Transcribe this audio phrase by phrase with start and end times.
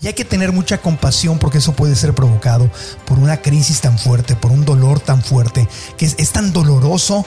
[0.00, 2.70] Y hay que tener mucha compasión porque eso puede ser provocado
[3.04, 7.24] por una crisis tan fuerte, por un dolor tan fuerte, que es, tan doloroso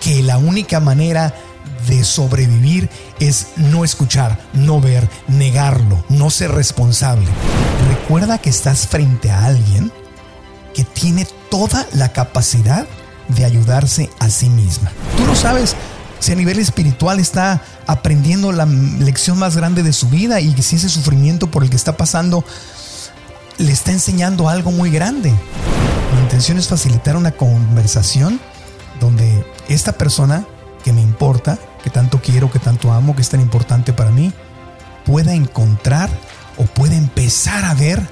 [0.00, 1.34] que la única manera
[1.86, 7.28] de sobrevivir es no escuchar, no ver, negarlo, no ser responsable.
[7.88, 9.92] Recuerda que estás frente a alguien
[10.74, 12.86] que tiene toda la capacidad
[13.28, 14.90] de ayudarse a sí misma.
[15.16, 15.76] Tú lo sabes,
[16.18, 20.76] si a nivel espiritual está aprendiendo la lección más grande de su vida y si
[20.76, 22.44] ese sufrimiento por el que está pasando
[23.58, 25.30] le está enseñando algo muy grande.
[26.14, 28.40] Mi intención es facilitar una conversación
[29.00, 30.46] donde esta persona
[30.82, 34.32] que me importa, que tanto quiero, que tanto amo, que es tan importante para mí,
[35.04, 36.10] pueda encontrar
[36.56, 38.06] o pueda empezar a ver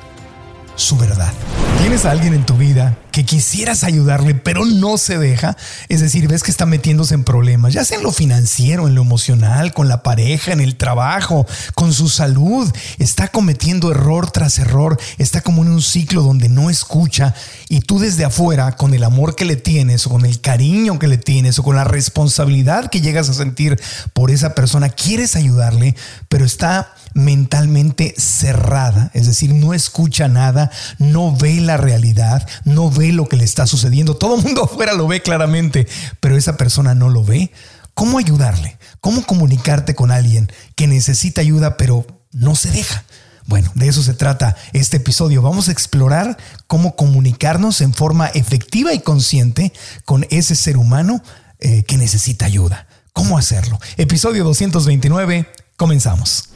[0.76, 1.32] su verdad.
[1.78, 5.56] ¿Tienes a alguien en tu vida que quisieras ayudarle, pero no se deja?
[5.88, 9.02] Es decir, ves que está metiéndose en problemas, ya sea en lo financiero, en lo
[9.02, 12.70] emocional, con la pareja, en el trabajo, con su salud.
[12.98, 17.34] Está cometiendo error tras error, está como en un ciclo donde no escucha
[17.68, 21.08] y tú desde afuera, con el amor que le tienes o con el cariño que
[21.08, 23.80] le tienes o con la responsabilidad que llegas a sentir
[24.12, 25.96] por esa persona, quieres ayudarle,
[26.28, 33.12] pero está mentalmente cerrada, es decir, no escucha nada, no ve la realidad, no ve
[33.12, 34.16] lo que le está sucediendo.
[34.16, 35.86] Todo el mundo afuera lo ve claramente,
[36.20, 37.52] pero esa persona no lo ve.
[37.94, 38.78] ¿Cómo ayudarle?
[39.00, 43.04] ¿Cómo comunicarte con alguien que necesita ayuda pero no se deja?
[43.46, 45.42] Bueno, de eso se trata este episodio.
[45.42, 49.72] Vamos a explorar cómo comunicarnos en forma efectiva y consciente
[50.04, 51.22] con ese ser humano
[51.58, 52.86] eh, que necesita ayuda.
[53.12, 53.78] ¿Cómo hacerlo?
[53.96, 55.46] Episodio 229,
[55.76, 56.48] comenzamos.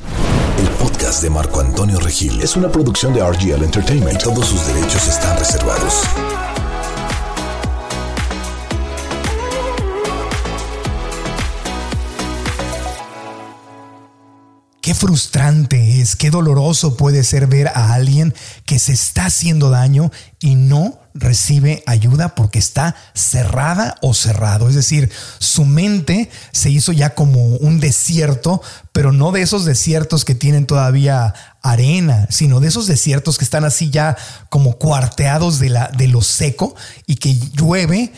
[0.59, 4.23] El podcast de Marco Antonio Regil es una producción de RGL Entertainment.
[4.23, 6.03] Todos sus derechos están reservados.
[14.87, 18.33] Qué frustrante es, qué doloroso puede ser ver a alguien
[18.67, 24.69] que se está haciendo daño y no recibe ayuda porque está cerrada o cerrado.
[24.69, 28.63] Es decir, su mente se hizo ya como un desierto,
[28.93, 33.65] pero no de esos desiertos que tienen todavía arena, sino de esos desiertos que están
[33.65, 34.17] así ya
[34.51, 36.77] como cuarteados de, la, de lo seco
[37.09, 38.13] y que llueve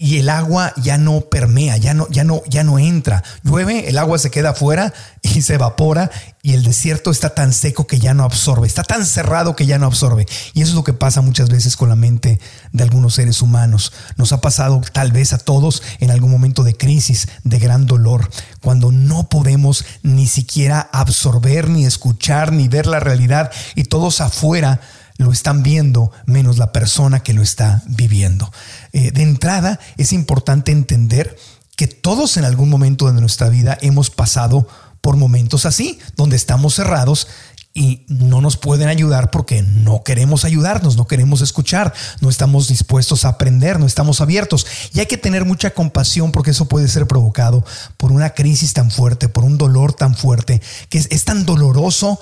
[0.00, 3.24] y el agua ya no permea, ya no, ya no, ya no entra.
[3.42, 6.08] Llueve, el agua se queda afuera y se evapora
[6.40, 9.76] y el desierto está tan seco que ya no absorbe, está tan cerrado que ya
[9.76, 10.24] no absorbe.
[10.54, 12.38] Y eso es lo que pasa muchas veces con la mente
[12.72, 13.92] de algunos seres humanos.
[14.16, 18.30] Nos ha pasado tal vez a todos en algún momento de crisis, de gran dolor,
[18.60, 24.80] cuando no podemos ni siquiera absorber, ni escuchar, ni ver la realidad y todos afuera
[25.18, 28.50] lo están viendo menos la persona que lo está viviendo.
[28.92, 31.36] Eh, de entrada, es importante entender
[31.76, 34.66] que todos en algún momento de nuestra vida hemos pasado
[35.00, 37.28] por momentos así, donde estamos cerrados
[37.74, 43.24] y no nos pueden ayudar porque no queremos ayudarnos, no queremos escuchar, no estamos dispuestos
[43.24, 44.66] a aprender, no estamos abiertos.
[44.92, 47.64] Y hay que tener mucha compasión porque eso puede ser provocado
[47.96, 52.18] por una crisis tan fuerte, por un dolor tan fuerte, que es, es tan doloroso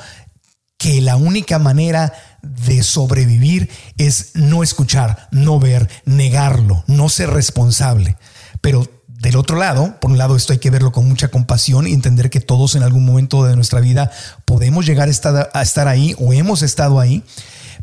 [0.79, 8.17] que la única manera de sobrevivir es no escuchar, no ver, negarlo, no ser responsable.
[8.61, 11.93] Pero del otro lado, por un lado esto hay que verlo con mucha compasión y
[11.93, 14.11] entender que todos en algún momento de nuestra vida
[14.45, 17.25] podemos llegar a estar, a estar ahí o hemos estado ahí.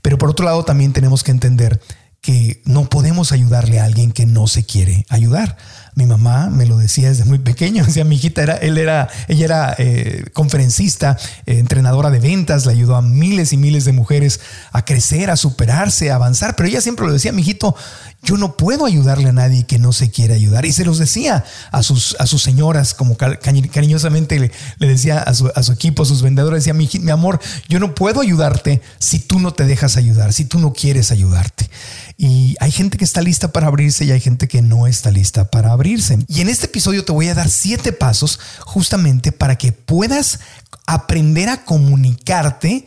[0.02, 1.81] Pero por otro lado también tenemos que entender
[2.22, 5.58] que no podemos ayudarle a alguien que no se quiere ayudar.
[5.96, 7.86] Mi mamá me lo decía desde muy pequeño.
[7.94, 12.72] Decía, mi hijita era, él era, ella era eh, conferencista, eh, entrenadora de ventas, le
[12.72, 14.40] ayudó a miles y miles de mujeres
[14.72, 16.56] a crecer, a superarse, a avanzar.
[16.56, 17.76] Pero ella siempre lo decía, mi hijito,
[18.24, 20.66] yo no puedo ayudarle a nadie que no se quiere ayudar.
[20.66, 25.34] Y se los decía a sus, a sus señoras, como cariñosamente le, le decía a
[25.34, 28.81] su, a su, equipo, a sus vendedores, decía, mi, mi amor, yo no puedo ayudarte
[28.98, 31.70] si tú no te dejas ayudar, si tú no quieres ayudarte.
[32.18, 35.52] Y hay gente que está lista para abrirse y hay gente que no está lista
[35.52, 35.82] para abrirse.
[36.27, 40.39] Y en este episodio te voy a dar siete pasos justamente para que puedas
[40.85, 42.85] aprender a comunicarte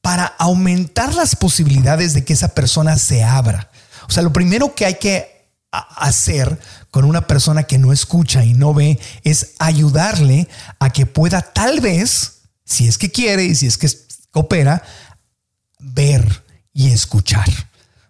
[0.00, 3.70] para aumentar las posibilidades de que esa persona se abra.
[4.08, 6.58] O sea, lo primero que hay que hacer
[6.90, 10.48] con una persona que no escucha y no ve es ayudarle
[10.78, 13.88] a que pueda tal vez, si es que quiere y si es que
[14.30, 14.82] coopera,
[15.80, 17.48] ver y escuchar.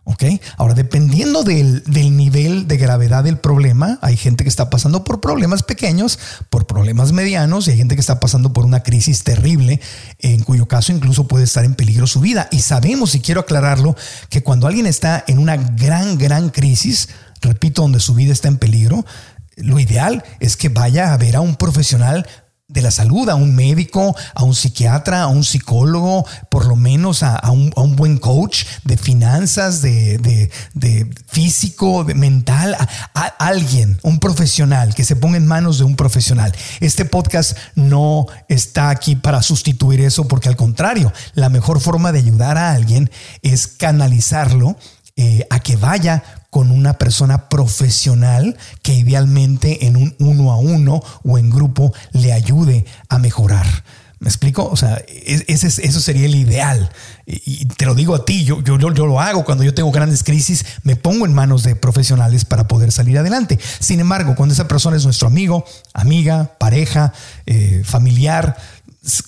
[0.08, 0.22] ¿Ok?
[0.56, 5.64] Ahora, dependiendo del, nivel de gravedad del problema, hay gente que está pasando por problemas
[5.64, 9.80] pequeños, por problemas medianos, y hay gente que está pasando por una crisis terrible,
[10.20, 12.48] en cuyo caso incluso puede estar en peligro su vida.
[12.52, 13.96] Y sabemos, y quiero aclararlo,
[14.28, 17.08] que cuando alguien está en una gran, gran crisis,
[17.40, 19.04] repito, donde su vida está en peligro,
[19.56, 22.28] lo ideal es que vaya a ver a un profesional
[22.76, 27.22] de la salud, a un médico, a un psiquiatra, a un psicólogo, por lo menos
[27.22, 30.50] a, un, buen coach de finanzas, de,
[31.26, 32.76] físico, de mental,
[33.14, 36.54] a, alguien, un profesional, que se ponga en manos de un profesional.
[36.80, 42.18] Este podcast no está aquí para sustituir eso, porque al contrario, la mejor forma de
[42.18, 44.76] ayudar a alguien es canalizarlo
[45.16, 46.22] eh, a que vaya
[46.56, 52.32] con una persona profesional que idealmente en un uno a uno o en grupo le
[52.32, 53.66] ayude a mejorar.
[54.20, 54.66] ¿Me explico?
[54.66, 56.90] O sea, ese, eso sería el ideal.
[57.26, 60.24] Y te lo digo a ti, yo, yo, yo lo hago cuando yo tengo grandes
[60.24, 63.58] crisis, me pongo en manos de profesionales para poder salir adelante.
[63.78, 67.12] Sin embargo, cuando esa persona es nuestro amigo, amiga, pareja,
[67.44, 68.56] eh, familiar,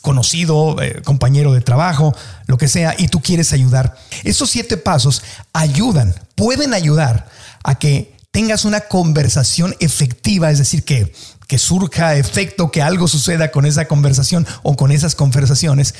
[0.00, 2.14] conocido, eh, compañero de trabajo,
[2.46, 5.22] lo que sea, y tú quieres ayudar, esos siete pasos
[5.52, 7.28] ayudan, pueden ayudar
[7.64, 11.12] a que tengas una conversación efectiva, es decir, que
[11.48, 15.94] que surja efecto, que algo suceda con esa conversación o con esas conversaciones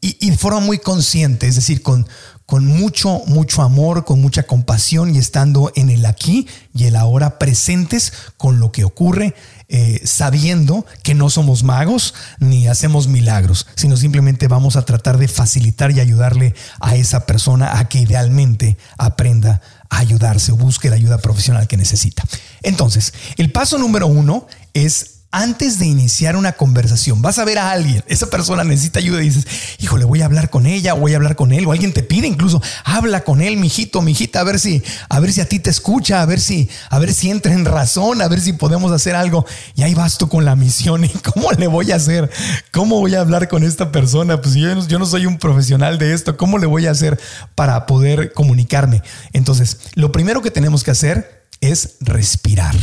[0.00, 2.08] y, de forma muy consciente, es decir, con,
[2.46, 7.38] con mucho, mucho amor, con mucha compasión y estando en el aquí y el ahora
[7.38, 9.34] presentes con lo que ocurre,
[9.74, 15.28] eh, sabiendo que no somos magos ni hacemos milagros, sino simplemente vamos a tratar de
[15.28, 20.96] facilitar y ayudarle a esa persona a que idealmente aprenda a ayudarse o busque la
[20.96, 22.22] ayuda profesional que necesita.
[22.62, 27.70] Entonces, el paso número uno es antes de iniciar una conversación, vas a ver a
[27.70, 29.46] alguien, esa persona necesita ayuda y dices,
[29.78, 32.02] hijo, le voy a hablar con ella, voy a hablar con él, o alguien te
[32.02, 35.58] pide incluso, habla con él, mijito, mijita, a ver si, a ver si a ti
[35.58, 38.92] te escucha, a ver si, a ver si entra en razón, a ver si podemos
[38.92, 39.46] hacer algo.
[39.74, 41.04] Y ahí vas tú con la misión.
[41.04, 42.30] ¿Y cómo le voy a hacer?
[42.70, 44.40] ¿Cómo voy a hablar con esta persona?
[44.40, 46.36] Pues yo no soy un profesional de esto.
[46.36, 47.18] ¿Cómo le voy a hacer
[47.54, 49.02] para poder comunicarme?
[49.32, 52.76] Entonces, lo primero que tenemos que hacer es respirar.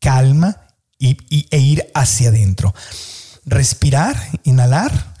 [0.00, 0.61] Calma
[1.02, 2.74] e ir hacia adentro.
[3.44, 5.14] Respirar, inhalar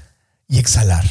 [0.48, 1.04] y exhalar.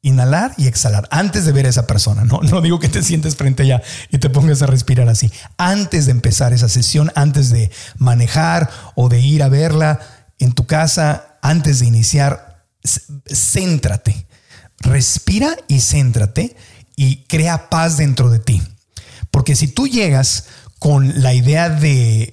[0.00, 2.24] Inhalar y exhalar antes de ver a esa persona.
[2.24, 5.30] No, no digo que te sientes frente a y te pongas a respirar así.
[5.56, 10.00] Antes de empezar esa sesión, antes de manejar o de ir a verla
[10.38, 12.64] en tu casa, antes de iniciar,
[13.26, 14.26] céntrate.
[14.78, 16.56] Respira y céntrate
[16.96, 18.62] y crea paz dentro de ti.
[19.30, 20.46] Porque si tú llegas
[20.78, 22.30] con la idea de,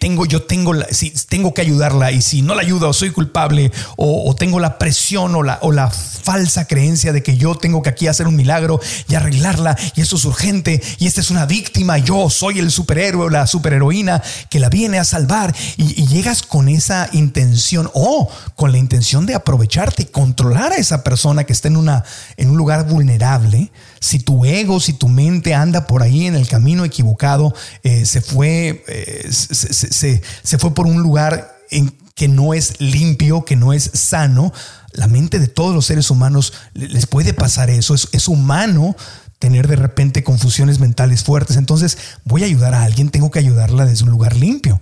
[0.00, 4.34] tengo, yo tengo, si tengo que ayudarla y si no la ayudo soy culpable o,
[4.34, 8.08] tengo la presión o la, o la falsa creencia de que yo tengo que aquí
[8.08, 12.28] hacer un milagro y arreglarla y eso es urgente y esta es una víctima, yo
[12.28, 17.08] soy el superhéroe o la superheroína que la viene a salvar y, llegas con esa
[17.12, 21.76] intención o con la intención de aprovecharte y controlar a esa persona que está en,
[21.76, 22.04] una,
[22.36, 23.70] en un lugar vulnerable,
[24.00, 28.22] si tu ego, si tu mente anda por ahí en el camino equivocado, eh, se,
[28.22, 33.90] fue, eh, se, fue por un lugar en que no es limpio, que no es
[33.94, 34.52] sano,
[34.92, 37.94] la mente de todos los seres humanos les puede pasar eso.
[37.94, 38.96] Es, es, humano
[39.38, 41.56] tener de repente confusiones mentales fuertes.
[41.56, 44.80] Entonces voy a ayudar a alguien, tengo que ayudarla desde un lugar limpio.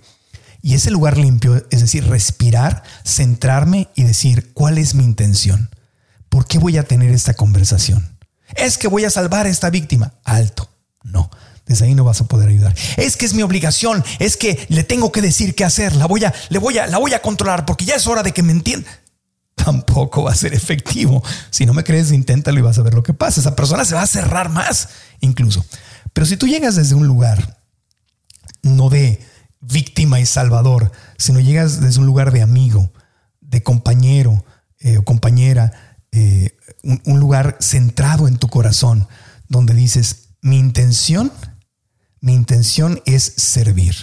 [0.62, 5.70] Y ese lugar limpio, es decir, respirar, centrarme y decir, ¿cuál es mi intención?
[6.28, 8.17] ¿Por qué voy a tener esta conversación?
[8.54, 10.14] Es que voy a salvar a esta víctima.
[10.24, 10.68] Alto.
[11.02, 11.30] No.
[11.68, 12.74] Desde ahí no vas a poder ayudar.
[12.96, 16.24] Es que es mi obligación, es que le tengo que decir qué hacer, la voy
[16.24, 18.52] a, le voy a, la voy a controlar porque ya es hora de que me
[18.52, 18.88] entienda.
[19.54, 21.22] Tampoco va a ser efectivo.
[21.50, 23.40] Si no me crees, inténtalo y vas a ver lo que pasa.
[23.40, 24.88] Esa persona se va a cerrar más,
[25.20, 25.62] incluso.
[26.14, 27.58] Pero si tú llegas desde un lugar
[28.62, 29.20] no de
[29.60, 32.90] víctima y salvador, sino llegas desde un lugar de amigo,
[33.40, 34.44] de compañero
[34.80, 35.87] eh, o compañera,
[36.18, 39.06] eh, un, lugar centrado en tu corazón,
[39.48, 41.32] donde dices, mi intención,
[42.20, 43.94] mi intención es servir.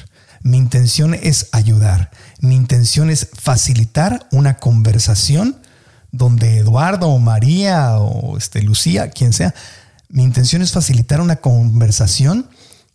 [0.41, 2.11] Mi intención es ayudar.
[2.39, 5.57] Mi intención es facilitar una conversación
[6.11, 9.53] donde Eduardo o María o este, Lucía, quien sea,
[10.07, 12.47] mi intención es facilitar una conversación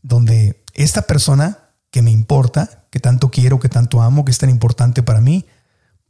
[0.03, 1.59] donde esta persona
[1.91, 5.45] que me importa, que tanto quiero, que tanto amo, que es tan importante para mí,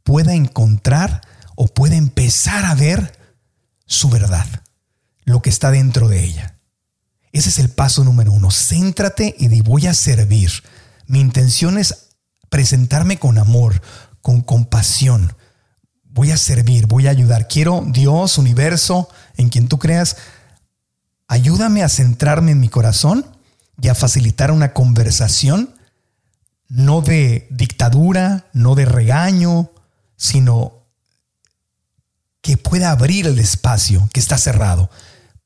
[0.03, 1.21] pueda encontrar
[1.55, 3.17] o pueda empezar a ver
[3.85, 4.47] su verdad,
[5.25, 6.55] lo que está dentro de ella.
[7.31, 8.49] Ese es el paso número uno.
[8.51, 10.51] Céntrate y di voy a servir.
[11.07, 12.09] Mi intención es
[12.49, 13.81] presentarme con amor,
[14.21, 15.33] con compasión.
[16.03, 17.47] Voy a servir, voy a ayudar.
[17.47, 20.17] Quiero Dios, universo, en quien tú creas,
[21.27, 23.25] ayúdame a centrarme en mi corazón
[23.81, 25.73] y a facilitar una conversación,
[26.67, 29.71] no de dictadura, no de regaño,
[30.17, 30.80] sino
[32.41, 34.89] que pueda abrir el espacio que está cerrado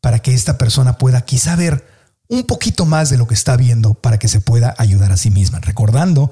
[0.01, 1.87] para que esta persona pueda quizá ver
[2.27, 5.29] un poquito más de lo que está viendo para que se pueda ayudar a sí
[5.29, 6.31] misma, recordando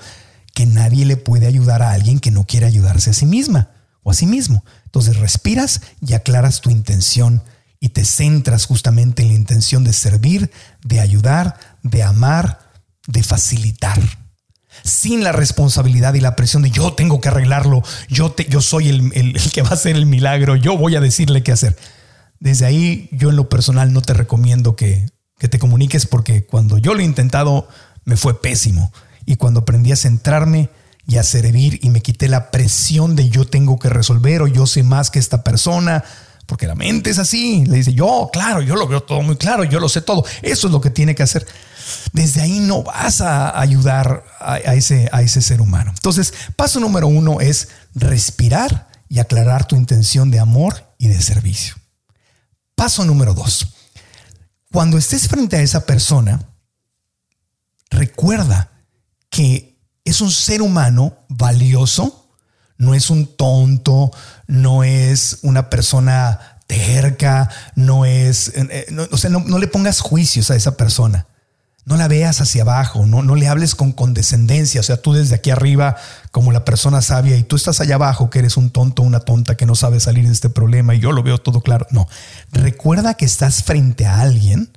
[0.53, 3.72] que nadie le puede ayudar a alguien que no quiere ayudarse a sí misma
[4.03, 4.63] o a sí mismo.
[4.86, 7.43] Entonces respiras y aclaras tu intención
[7.79, 10.51] y te centras justamente en la intención de servir,
[10.84, 12.60] de ayudar, de amar,
[13.08, 14.00] de facilitar.
[14.84, 18.90] Sin la responsabilidad y la presión de yo tengo que arreglarlo, yo, te, yo soy
[18.90, 21.78] el, el, que va a hacer el milagro, yo voy a decirle qué hacer.
[22.40, 25.06] Desde ahí yo en lo personal no te recomiendo que,
[25.40, 27.68] que te comuniques porque cuando yo lo he intentado
[28.06, 28.92] me fue pésimo.
[29.25, 30.70] Y cuando aprendí a centrarme
[31.08, 34.68] y a servir y me quité la presión de yo tengo que resolver o yo
[34.68, 36.04] sé más que esta persona,
[36.46, 37.66] porque la mente es así.
[37.66, 40.25] Le dice, yo, claro, yo lo veo todo muy claro, yo lo sé todo.
[40.42, 41.46] Eso es lo que tiene que hacer.
[42.12, 45.92] Desde ahí no vas a ayudar a, ese, a ese ser humano.
[45.96, 51.75] Entonces, paso número uno es respirar y aclarar tu intención de amor y de servicio.
[52.75, 53.68] Paso número dos.
[54.72, 56.42] Cuando estés frente a esa persona,
[57.90, 58.72] recuerda
[59.30, 62.24] que es un ser humano valioso
[62.78, 64.12] no es un tonto,
[64.48, 70.52] no es una persona terca, no es, eh, eh, o sea, no, le pongas juicios
[70.52, 71.28] a esa persona.
[71.86, 74.80] No la veas hacia abajo, no, no le hables con condescendencia.
[74.80, 75.98] O sea, tú desde aquí arriba,
[76.32, 79.58] como la persona sabia, y tú estás allá abajo, que eres un tonto, una tonta
[79.58, 81.86] que no sabe salir de este problema, y yo lo veo todo claro.
[81.92, 82.08] No,
[82.52, 84.72] recuerda que estás frente a alguien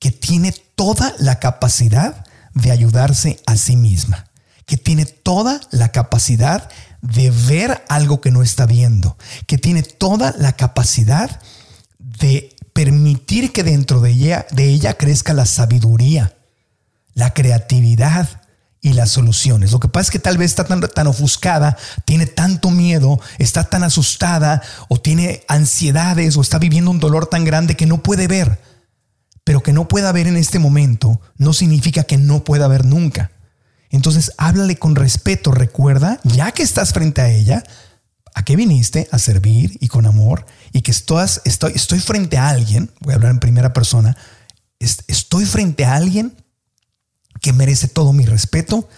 [0.00, 4.26] que tiene toda la capacidad de ayudarse a sí misma,
[4.66, 6.68] que tiene toda la capacidad
[7.00, 11.40] de ver algo que no está viendo, que tiene toda la capacidad
[11.98, 16.36] de permitir que dentro de ella, de ella crezca la sabiduría,
[17.14, 18.42] la creatividad
[18.82, 19.72] y las soluciones.
[19.72, 23.64] Lo que pasa es que tal vez está tan, tan ofuscada, tiene tanto miedo, está
[23.64, 28.26] tan asustada o tiene ansiedades o está viviendo un dolor tan grande que no puede
[28.28, 28.60] ver.
[29.44, 33.30] Pero que no pueda ver en este momento no significa que no pueda ver nunca.
[33.88, 37.62] Entonces háblale con respeto, recuerda, ya que estás frente a ella,
[38.34, 42.90] a qué viniste a servir y con amor y que estoy, estoy frente a alguien,
[43.00, 44.16] voy a hablar en primera persona,
[44.80, 46.36] estoy frente a alguien
[47.40, 48.88] que merece todo mi respeto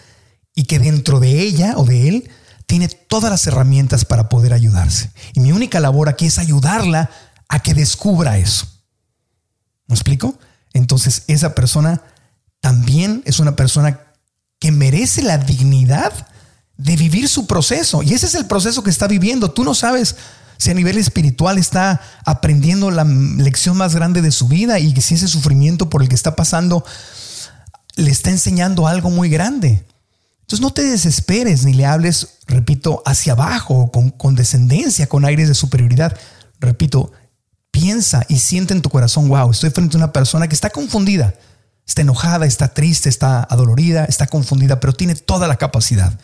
[0.55, 2.31] y que dentro de ella o de él
[2.65, 5.11] tiene todas las herramientas para poder ayudarse.
[5.35, 7.11] Y mi única labor aquí es ayudarla
[7.47, 8.67] a que descubra eso.
[9.87, 10.39] ¿Me explico?
[10.73, 12.03] Entonces esa persona
[12.61, 14.01] también es una persona
[14.59, 16.27] que merece la dignidad
[16.79, 18.03] de vivir su proceso.
[18.03, 19.51] Y ese es el proceso que está viviendo.
[19.51, 20.17] Tú no sabes
[20.59, 25.15] si a nivel espiritual está aprendiendo la lección más grande de su vida y si
[25.15, 26.85] ese sufrimiento por el que está pasando
[27.97, 29.85] le está enseñando algo muy grande.
[30.41, 35.55] Entonces no te desesperes ni le hables, repito, hacia abajo, con condescendencia, con aires de
[35.55, 36.17] superioridad.
[36.61, 37.13] Repito,
[37.71, 41.35] piensa y siente en tu corazón, wow, estoy frente a una persona que está confundida
[41.87, 46.19] Está enojada, está triste, está adolorida, está confundida, pero tiene toda la capacidad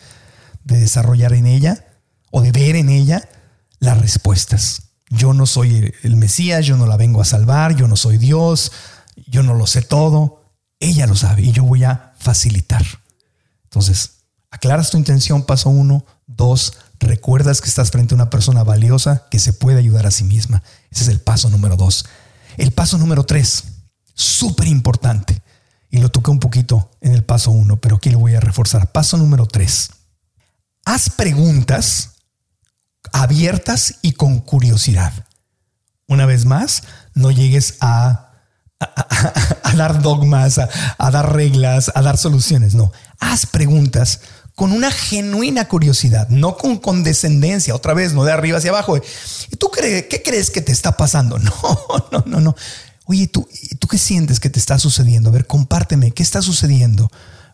[0.65, 1.85] de desarrollar en ella
[2.31, 3.27] o de ver en ella
[3.83, 4.83] las respuestas.
[5.09, 8.71] Yo no soy el Mesías, yo no la vengo a salvar, yo no soy Dios,
[9.27, 10.41] yo no lo sé todo.
[10.79, 12.83] Ella lo sabe y yo voy a facilitar.
[13.65, 14.11] Entonces,
[14.49, 16.05] aclaras tu intención, paso uno.
[16.25, 20.23] Dos, recuerdas que estás frente a una persona valiosa que se puede ayudar a sí
[20.23, 20.63] misma.
[20.89, 22.05] Ese es el paso número dos.
[22.55, 23.65] El paso número tres,
[24.13, 25.41] súper importante
[25.89, 28.93] y lo toqué un poquito en el paso uno, pero aquí lo voy a reforzar.
[28.93, 29.89] Paso número tres.
[30.85, 32.12] Haz preguntas
[33.11, 35.13] abiertas y con curiosidad.
[36.07, 36.83] Una vez más,
[37.13, 38.31] no llegues a,
[38.79, 42.75] a, dar dogmas, a, dar reglas, a dar soluciones.
[42.75, 44.21] No, haz preguntas
[44.55, 48.97] con una genuina curiosidad, no con condescendencia, otra vez, no de arriba hacia abajo.
[48.97, 51.39] ¿Y tú crees, qué crees que te está pasando?
[51.43, 52.55] No, no, no, no.
[53.05, 53.47] Oye, ¿tú,
[53.79, 55.29] ¿tú qué sientes que te está sucediendo?
[55.29, 57.11] A ver, compárteme, ¿qué está sucediendo?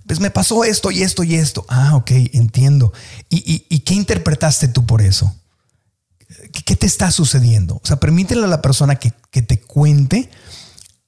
[0.09, 1.67] Pues me pasó esto y esto y esto.
[1.69, 2.91] Ah, ok, entiendo.
[3.29, 5.35] ¿Y, qué interpretaste tú por eso?
[6.65, 7.75] ¿Qué, te está sucediendo?
[7.75, 10.31] O sea, permítele a la persona que, que te cuente,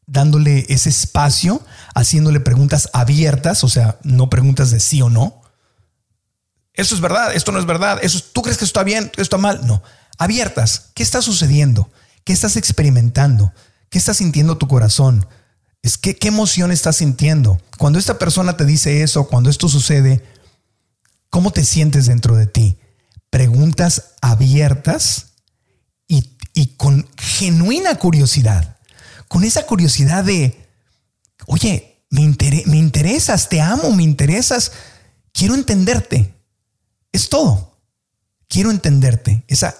[0.05, 1.63] dándole ese espacio,
[1.95, 5.41] haciéndole preguntas abiertas, o sea, no preguntas de sí o no.
[6.75, 9.37] Eso es verdad, esto no es verdad, eso, ¿tú crees que está bien, esto está
[9.39, 9.65] mal?
[9.65, 9.81] No,
[10.19, 10.91] abiertas.
[10.93, 11.89] ¿Qué está sucediendo?
[12.23, 13.51] ¿Qué estás experimentando?
[13.89, 15.25] ¿Qué está sintiendo tu corazón?
[15.81, 17.59] Es que, ¿Qué emoción estás sintiendo?
[17.77, 20.23] Cuando esta persona te dice eso, cuando esto sucede,
[21.29, 22.77] ¿cómo te sientes dentro de ti?
[23.29, 25.27] Preguntas abiertas
[26.07, 28.77] y, con genuina curiosidad.
[29.27, 30.67] Con esa curiosidad de,
[31.47, 32.35] oye, me,
[32.65, 34.73] me interesas, te amo, me interesas,
[35.31, 36.35] quiero entenderte.
[37.11, 37.79] Es todo.
[38.47, 39.43] Quiero entenderte.
[39.47, 39.75] Esa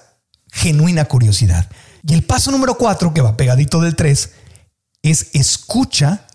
[0.51, 1.69] genuina curiosidad.
[2.07, 4.31] Y el paso número cuatro, que va pegadito del tres,
[5.03, 6.27] es escucha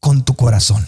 [0.00, 0.84] con tu corazón.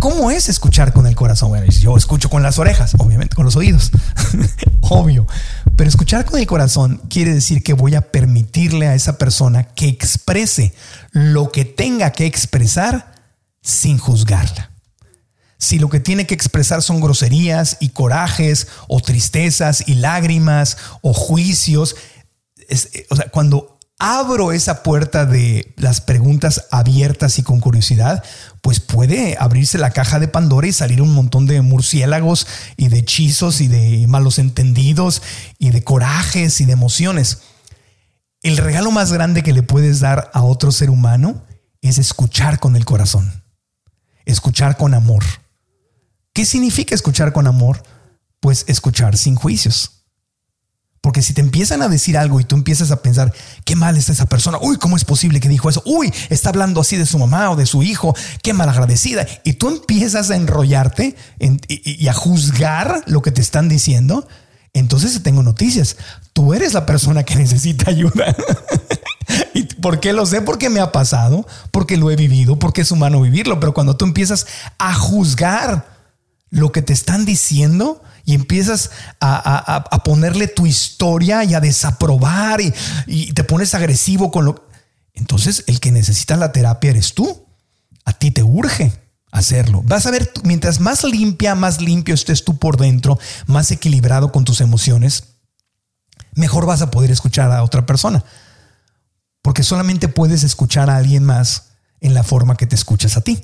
[0.00, 1.48] ¿Cómo es escuchar con el corazón?
[1.48, 3.90] Bueno, yo escucho con las orejas, obviamente, con los oídos,
[4.82, 5.26] obvio.
[5.76, 9.88] Pero escuchar con el corazón quiere decir que voy a permitirle a esa persona que
[9.88, 10.72] exprese
[11.10, 13.12] lo que tenga que expresar
[13.60, 14.70] sin juzgarla.
[15.58, 21.12] Si lo que tiene que expresar son groserías y corajes o tristezas y lágrimas o
[21.12, 21.96] juicios,
[23.10, 28.22] o sea, cuando abro esa puerta de las preguntas abiertas y con curiosidad,
[28.62, 32.98] pues puede abrirse la caja de Pandora y salir un montón de murciélagos y de
[32.98, 35.22] hechizos y de malos entendidos
[35.58, 37.38] y de corajes y de emociones.
[38.42, 41.42] El regalo más grande que le puedes dar a otro ser humano
[41.82, 43.42] es escuchar con el corazón,
[44.26, 45.24] escuchar con amor.
[46.32, 47.82] ¿Qué significa escuchar con amor?
[48.38, 49.97] Pues escuchar sin juicios
[51.00, 53.32] porque si te empiezan a decir algo y tú empiezas a pensar,
[53.64, 55.82] qué mal está esa persona, uy, ¿cómo es posible que dijo eso?
[55.86, 59.26] Uy, está hablando así de su mamá o de su hijo, qué mal agradecida.
[59.44, 64.26] Y tú empiezas a enrollarte y, a juzgar lo que te están diciendo.
[64.74, 65.96] Entonces tengo noticias.
[66.32, 68.34] Tú eres la persona que necesita ayuda.
[69.54, 70.40] ¿Y por qué lo sé?
[70.40, 73.60] Porque me ha pasado, porque lo he vivido, porque es humano vivirlo.
[73.60, 74.46] Pero cuando tú empiezas
[74.78, 75.96] a juzgar
[76.50, 78.90] lo que te están diciendo, y empiezas
[79.22, 82.60] a, ponerle tu historia y a desaprobar
[83.06, 84.68] y, te pones agresivo con lo...
[85.14, 87.46] Entonces el que necesita la terapia eres tú.
[88.04, 88.92] A ti te urge
[89.32, 89.80] hacerlo.
[89.82, 94.44] Vas a ver, mientras más limpia, más limpio estés tú por dentro, más equilibrado con
[94.44, 95.24] tus emociones,
[96.34, 98.22] mejor vas a poder escuchar a otra persona.
[99.40, 101.68] Porque solamente puedes escuchar a alguien más
[102.02, 103.42] en la forma que te escuchas a ti.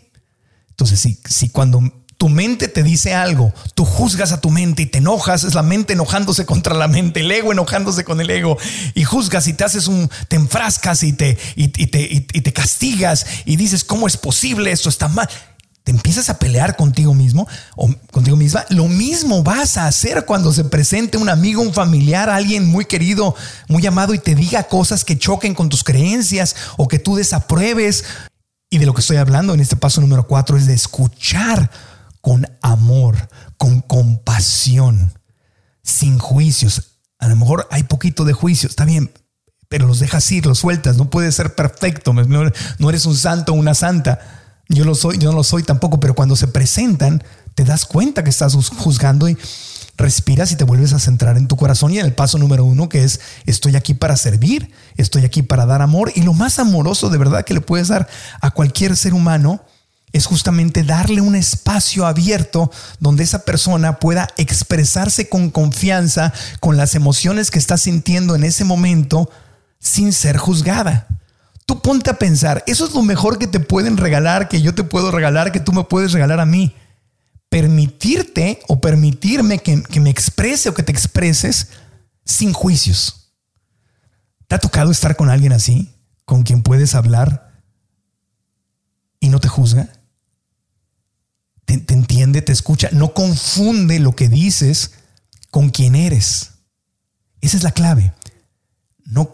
[0.69, 4.87] Entonces, si, si cuando tu mente te dice algo, tú juzgas a tu mente y
[4.87, 8.57] te enojas, es la mente enojándose contra la mente, el ego enojándose con el ego,
[8.95, 13.27] y juzgas y te haces un, te enfrascas y te, y, te, y te castigas
[13.45, 14.73] y dices, ¿cómo es posible?
[14.73, 15.29] Esto está mal.
[15.83, 18.65] Te empiezas a pelear contigo mismo o contigo misma.
[18.71, 23.37] Lo mismo vas a hacer cuando se presente un amigo, un familiar, alguien muy querido,
[23.69, 28.07] muy amado y te diga cosas que choquen con tus creencias o que tú desapruebes.
[28.71, 31.71] Y de lo que estoy hablando en este paso número cuatro es de escuchar
[32.25, 35.13] con amor, con compasión,
[35.83, 36.97] sin juicios.
[37.19, 39.13] A lo mejor hay poquito de juicio, está bien,
[39.69, 40.97] pero los dejas ir, los sueltas.
[40.97, 44.21] No puedes ser perfecto, no eres un santo o una santa.
[44.71, 47.23] Yo lo soy, yo no lo soy tampoco, pero cuando se presentan,
[47.55, 49.37] te das cuenta que estás juzgando y
[49.99, 52.89] respiras y te vuelves a centrar en tu corazón y en el paso número uno
[52.89, 57.11] que es estoy aquí para servir, estoy aquí para dar amor y lo más amoroso
[57.11, 58.09] de verdad que le puedes dar
[58.41, 59.61] a cualquier ser humano
[60.15, 66.95] es justamente darle un espacio abierto donde esa persona pueda expresarse con confianza con las
[66.95, 69.29] emociones que está sintiendo en ese momento
[69.81, 71.09] sin ser juzgada.
[71.67, 74.85] Tú ponte a pensar, eso es lo mejor que te pueden regalar, que yo te
[74.85, 76.77] puedo regalar, que tú me puedes regalar a mí.
[77.49, 81.71] Permitirte o permitirme que, que me exprese o que te expreses
[82.25, 83.33] sin juicios.
[84.47, 85.93] ¿Te ha tocado estar con alguien así,
[86.25, 87.53] con quien puedes hablar
[89.19, 89.89] y no te juzga?
[91.65, 94.93] Te, entiende, te escucha, no confunde lo que dices
[95.51, 96.51] con quién eres.
[97.41, 98.13] Esa es la clave.
[99.05, 99.31] No,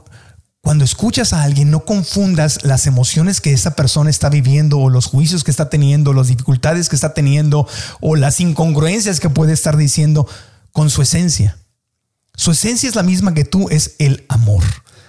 [0.60, 5.06] cuando escuchas a alguien, no confundas las emociones que esa persona está viviendo o los
[5.06, 7.66] juicios que está teniendo, las dificultades que está teniendo
[8.00, 10.28] o las incongruencias que puede estar diciendo
[10.72, 11.56] con su esencia.
[12.34, 14.62] Su esencia es la misma que tú, es el amor.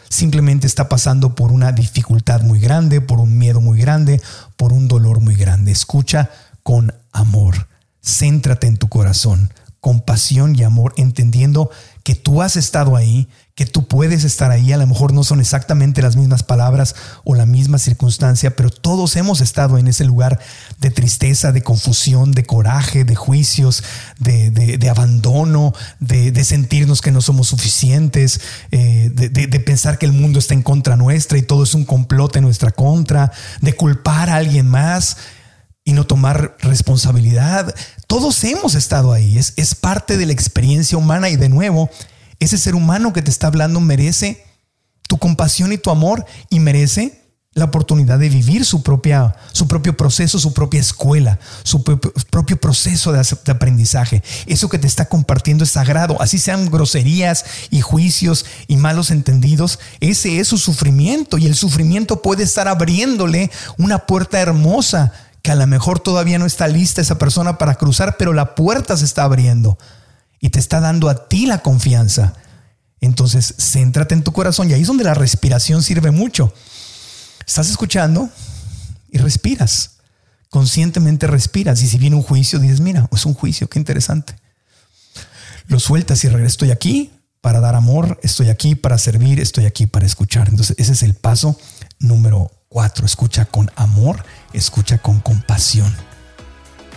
[0.10, 4.22] Simplemente está pasando por una dificultad muy grande, por un miedo muy grande,
[4.58, 5.72] por un dolor muy grande.
[5.72, 6.30] Escucha
[6.64, 7.68] con amor.
[8.04, 11.70] Céntrate en tu corazón, compasión y amor, entendiendo
[12.04, 14.72] que tú has estado ahí, que tú puedes estar ahí.
[14.72, 19.16] A lo mejor no son exactamente las mismas palabras o la misma circunstancia, pero todos
[19.16, 20.40] hemos estado en ese lugar
[20.80, 23.84] de tristeza, de confusión, de coraje, de juicios,
[24.20, 30.54] de, abandono, de, sentirnos que no somos suficientes, eh, de, pensar que el mundo está
[30.54, 34.68] en contra nuestra y todo es un complot en nuestra contra, de culpar a alguien
[34.68, 35.18] más
[35.84, 37.74] y no tomar responsabilidad.
[38.08, 41.90] Todos hemos estado ahí, es, es parte de la experiencia humana y de nuevo,
[42.40, 44.44] ese ser humano que te está hablando merece
[45.08, 47.22] tu compasión y tu amor y merece
[47.54, 53.12] la oportunidad de vivir su, propia, su propio proceso, su propia escuela, su propio, proceso
[53.12, 53.20] de,
[53.52, 54.24] aprendizaje.
[54.46, 59.80] Eso que te está compartiendo es sagrado, así sean groserías y juicios y malos entendidos,
[60.00, 65.12] ese es su sufrimiento y el sufrimiento puede estar abriéndole una puerta hermosa
[65.42, 68.96] que a lo mejor todavía no está lista esa persona para cruzar, pero la puerta
[68.96, 69.78] se está abriendo
[70.40, 72.34] y te está dando a ti la confianza.
[73.00, 76.54] Entonces, céntrate en tu corazón y ahí es donde la respiración sirve mucho.
[77.48, 78.30] Estás escuchando
[79.10, 79.98] y respiras.
[80.50, 84.36] conscientemente respiras y si viene un juicio, dices, mira, es un juicio, qué interesante.
[85.68, 89.88] Lo sueltas y regresas, estoy aquí para dar amor, estoy aquí para servir, estoy aquí
[89.88, 90.50] para escuchar.
[90.50, 91.58] Entonces ese es el paso
[92.00, 93.06] número cuatro.
[93.06, 95.94] Escucha con amor, escucha con compasión,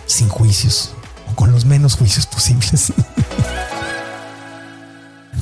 [0.07, 0.93] sin juicios
[1.31, 2.93] o con los menos juicios posibles.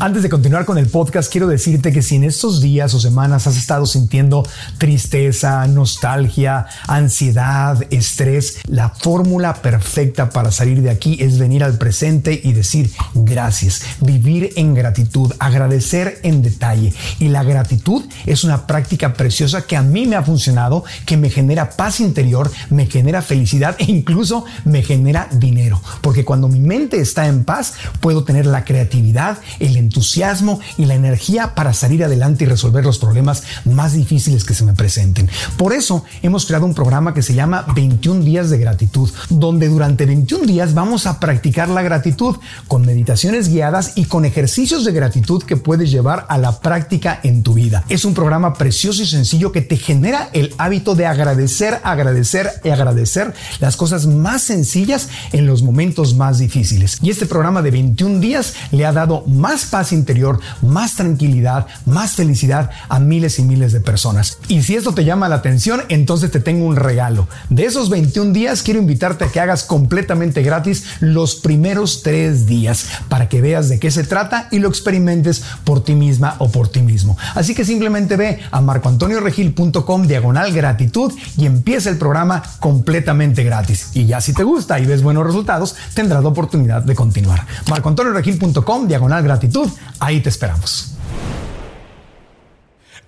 [0.03, 3.47] Antes de continuar con el podcast, quiero decirte que si en estos días o semanas
[3.47, 4.45] has estado sintiendo
[4.77, 12.37] tristeza, nostalgia, ansiedad, estrés, la fórmula perfecta para salir de aquí es venir al presente
[12.43, 16.93] y decir gracias, vivir en gratitud, agradecer en detalle.
[17.19, 21.29] Y la gratitud es una práctica preciosa que a mí me ha funcionado, que me
[21.29, 25.81] genera paz interior, me genera felicidad e incluso me genera dinero.
[26.01, 30.95] Porque cuando mi mente está en paz, puedo tener la creatividad, el entusiasmo y la
[30.95, 35.29] energía para salir adelante y resolver los problemas más difíciles que se me presenten.
[35.55, 40.07] Por eso hemos creado un programa que se llama 21 días de gratitud, donde durante
[40.07, 45.43] 21 días vamos a practicar la gratitud con meditaciones guiadas y con ejercicios de gratitud
[45.43, 47.83] que puedes llevar a la práctica en tu vida.
[47.87, 52.69] Es un programa precioso y sencillo que te genera el hábito de agradecer, agradecer y
[52.69, 56.97] agradecer las cosas más sencillas en los momentos más difíciles.
[57.03, 62.11] Y este programa de 21 días le ha dado más paz interior, más tranquilidad, más
[62.11, 64.37] felicidad a miles y miles de personas.
[64.47, 67.27] Y si esto te llama la atención, entonces te tengo un regalo.
[67.49, 72.85] De esos 21 días quiero invitarte a que hagas completamente gratis los primeros tres días
[73.09, 76.67] para que veas de qué se trata y lo experimentes por ti misma o por
[76.67, 77.17] ti mismo.
[77.33, 83.89] Así que simplemente ve a marcoantonioregil.com diagonal gratitud y empieza el programa completamente gratis.
[83.95, 87.47] Y ya si te gusta y ves buenos resultados, tendrás la oportunidad de continuar.
[87.71, 89.62] marcoantonioregil.com diagonal gratitud
[89.99, 90.91] ahí te esperamos.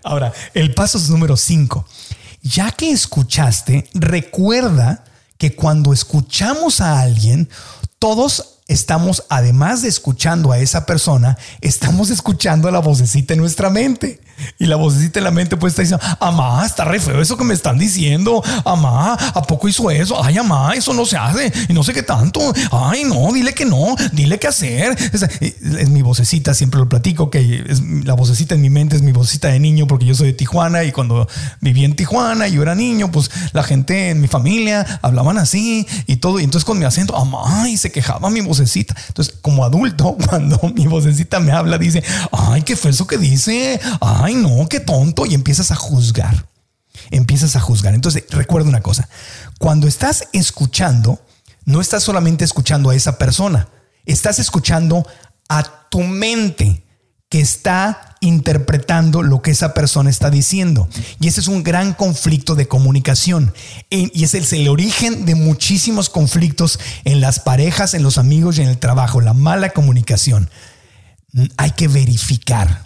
[0.04, 1.86] Ahora, el paso es número 5.
[2.44, 5.04] Ya que escuchaste, recuerda
[5.38, 7.50] que cuando escuchamos a alguien,
[7.98, 13.70] todos estamos, además de escuchando a esa persona, estamos escuchando a la vocecita en nuestra
[13.70, 14.22] mente.
[14.58, 17.44] Y la vocecita en la mente pues está diciendo, amá, está re feo eso que
[17.44, 18.44] me están diciendo.
[18.64, 20.22] Amá, ¿a poco hizo eso?
[20.24, 21.52] Ay, amá, eso no se hace.
[21.68, 22.54] Y no sé qué tanto.
[22.72, 24.96] Ay, no, dile que no, dile qué hacer.
[25.14, 29.12] Es, mi vocecita, siempre lo platico, que es, la vocecita en mi mente es mi
[29.12, 31.28] vocecita de niño porque yo soy de Tijuana y cuando
[31.62, 35.88] viví en Tijuana y yo era niño, pues la gente en mi familia hablaban así
[36.08, 36.40] y todo.
[36.40, 38.96] Y entonces con mi acento, amá, y se quejaba mi vocecita.
[39.08, 43.80] Entonces, como adulto, cuando mi vocecita me habla, dice, ay, qué fue eso que dice.
[44.02, 46.48] Ay, ay no, qué tonto, y empiezas a juzgar.
[47.12, 47.94] Empiezas a juzgar.
[47.94, 49.08] Entonces, recuerda una cosa,
[49.60, 51.20] cuando estás escuchando,
[51.66, 53.70] no estás solamente escuchando a esa persona,
[54.06, 55.06] estás escuchando
[55.50, 56.84] a tu mente
[57.30, 60.88] que está interpretando lo que esa persona está diciendo.
[61.20, 63.54] Y ese es un gran conflicto de comunicación.
[63.90, 68.70] Y es el, origen de muchísimos conflictos en las parejas, en los amigos y en
[68.70, 70.50] el trabajo, la mala comunicación.
[71.58, 72.85] Hay que verificar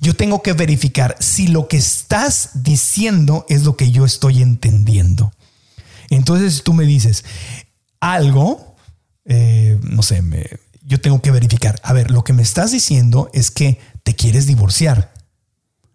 [0.00, 5.32] yo tengo que verificar si lo que estás diciendo es lo que yo estoy entendiendo.
[6.08, 7.24] Entonces tú me dices
[8.00, 8.76] algo,
[9.26, 10.22] eh, no sé,
[10.82, 11.78] yo tengo que verificar.
[11.82, 15.12] A ver, lo que me estás diciendo es que te quieres divorciar.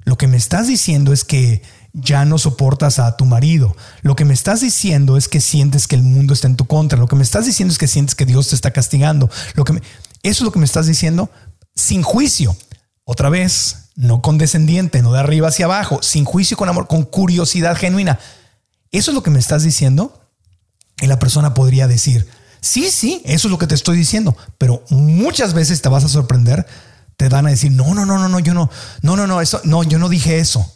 [0.04, 3.76] Lo que me estás diciendo es que ya no soportas a tu marido.
[4.04, 7.00] Lo que me estás diciendo es que sientes que el mundo está en tu contra.
[7.00, 9.32] Lo que me estás diciendo es que sientes que Dios te está castigando.
[9.56, 9.82] Lo que eso
[10.22, 11.32] es lo que me estás diciendo
[11.74, 12.56] sin juicio.
[13.04, 17.76] Otra vez, no condescendiente, no de arriba hacia abajo, sin juicio, con amor, con curiosidad
[17.76, 18.20] genuina.
[18.92, 20.22] ¿Eso es lo que me estás diciendo?
[21.02, 22.28] Y la persona podría decir,
[22.62, 26.10] sí, sí, eso es lo que te estoy diciendo, pero muchas veces te vas a
[26.10, 26.66] sorprender,
[27.18, 28.70] te van a decir, no, no, no, no, no, yo no,
[29.02, 30.72] no, no, no, eso, no, yo no dije eso.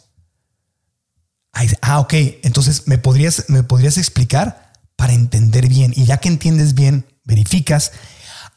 [1.82, 5.92] Ah, ok, entonces me podrías, me podrías explicar para entender bien.
[5.96, 7.92] Y ya que entiendes bien, verificas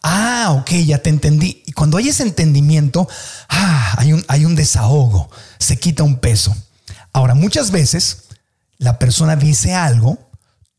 [0.03, 1.63] Ah, ok, ya te entendí.
[1.65, 3.07] Y cuando hay ese entendimiento,
[3.49, 6.55] ah, hay, un, hay un desahogo, se quita un peso.
[7.13, 8.25] Ahora, muchas veces
[8.77, 10.19] la persona dice algo,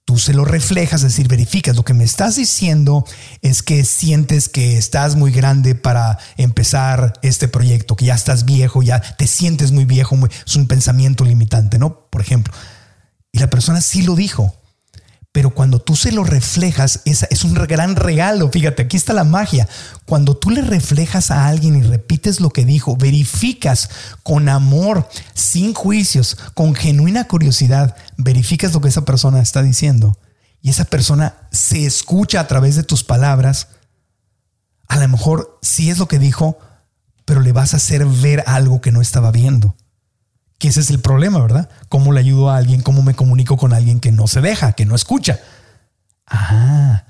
[0.04, 1.74] tú se lo reflejas, es decir, verificas.
[1.74, 3.06] Lo que me estás diciendo
[3.40, 8.82] es que sientes que estás muy grande para empezar este proyecto, que ya estás viejo,
[8.82, 12.10] ya te sientes muy viejo, es un pensamiento limitante, ¿no?
[12.10, 12.52] Por ejemplo.
[13.32, 14.54] Y la persona sí lo dijo,
[15.34, 18.48] pero cuando tú se lo reflejas, es, es un gran regalo.
[18.52, 19.68] Fíjate, aquí está la magia.
[20.06, 23.90] Cuando tú le reflejas a alguien y repites lo que dijo, verificas
[24.22, 30.16] con amor, sin juicios, con genuina curiosidad, verificas lo que esa persona está diciendo.
[30.62, 33.66] Y esa persona se escucha a través de tus palabras.
[34.86, 36.60] A lo mejor sí es lo que dijo,
[37.24, 39.74] pero le vas a hacer ver algo que no estaba viendo
[40.58, 41.68] Que ese es el problema, ¿verdad?
[41.88, 42.82] ¿Cómo le ayudo a alguien?
[42.82, 45.40] ¿Cómo me comunico con alguien que no se deja, que no escucha?
[46.26, 47.04] Ah,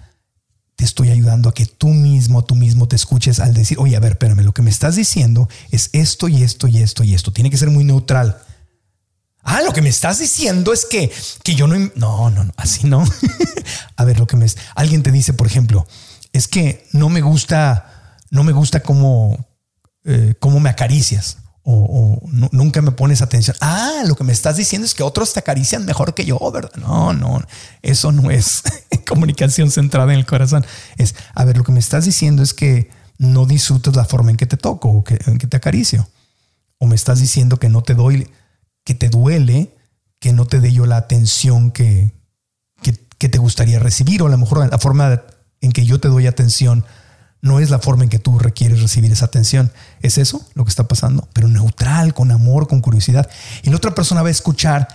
[0.77, 4.01] te estoy ayudando a que tú mismo, tú mismo te escuches al decir, oye, a
[4.01, 7.33] ver, espérame, lo que me estás diciendo es esto y esto y esto y esto.
[7.33, 8.39] Tiene que ser muy neutral.
[9.43, 11.79] Ah, lo que me estás diciendo es que, que yo no...
[11.95, 13.05] No, no, no, así no.
[13.97, 14.47] a ver, lo que me...
[14.75, 15.87] Alguien te dice, por ejemplo,
[16.33, 19.47] es que no me gusta, no me gusta cómo,
[20.05, 22.21] eh, cómo me acaricias o,
[22.53, 23.57] nunca me pones atención.
[23.61, 26.73] Ah, lo que me estás diciendo es que otros te acarician mejor que yo, ¿verdad?
[26.77, 27.43] No, no,
[27.83, 28.63] eso no es
[29.07, 30.67] comunicación centrada en el corazón.
[30.99, 34.37] Es, a ver, lo que me estás diciendo es que no disfrutas la forma en
[34.37, 36.07] que te toco o en que te acaricio.
[36.79, 38.29] O me estás diciendo que no te doy,
[38.85, 39.75] que te duele,
[40.21, 42.13] que no te dé yo la atención que,
[42.83, 45.23] que, que te gustaría recibir o a lo mejor la forma
[45.63, 46.85] en que yo te doy atención
[47.45, 49.71] no es la forma en que tú requieres recibir esa atención.
[50.01, 51.29] ¿Es eso lo que está pasando?
[51.35, 53.29] Pero neutral, con amor, con curiosidad.
[53.63, 54.89] Y la otra persona va a escuchar,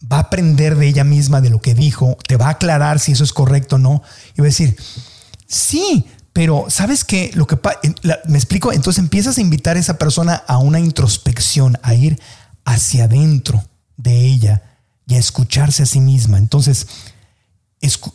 [0.00, 3.10] va a aprender de ella misma, de lo que dijo, te va a aclarar si
[3.10, 4.04] eso es correcto o no.
[4.36, 4.76] Y va a decir,
[5.48, 7.32] sí, pero ¿sabes qué?
[7.34, 7.58] Lo que
[8.28, 12.20] me explico, entonces empiezas a invitar a esa persona a una introspección, a ir
[12.64, 13.64] hacia adentro
[13.96, 14.62] de ella
[15.04, 16.38] y a escucharse a sí misma.
[16.38, 16.86] Entonces,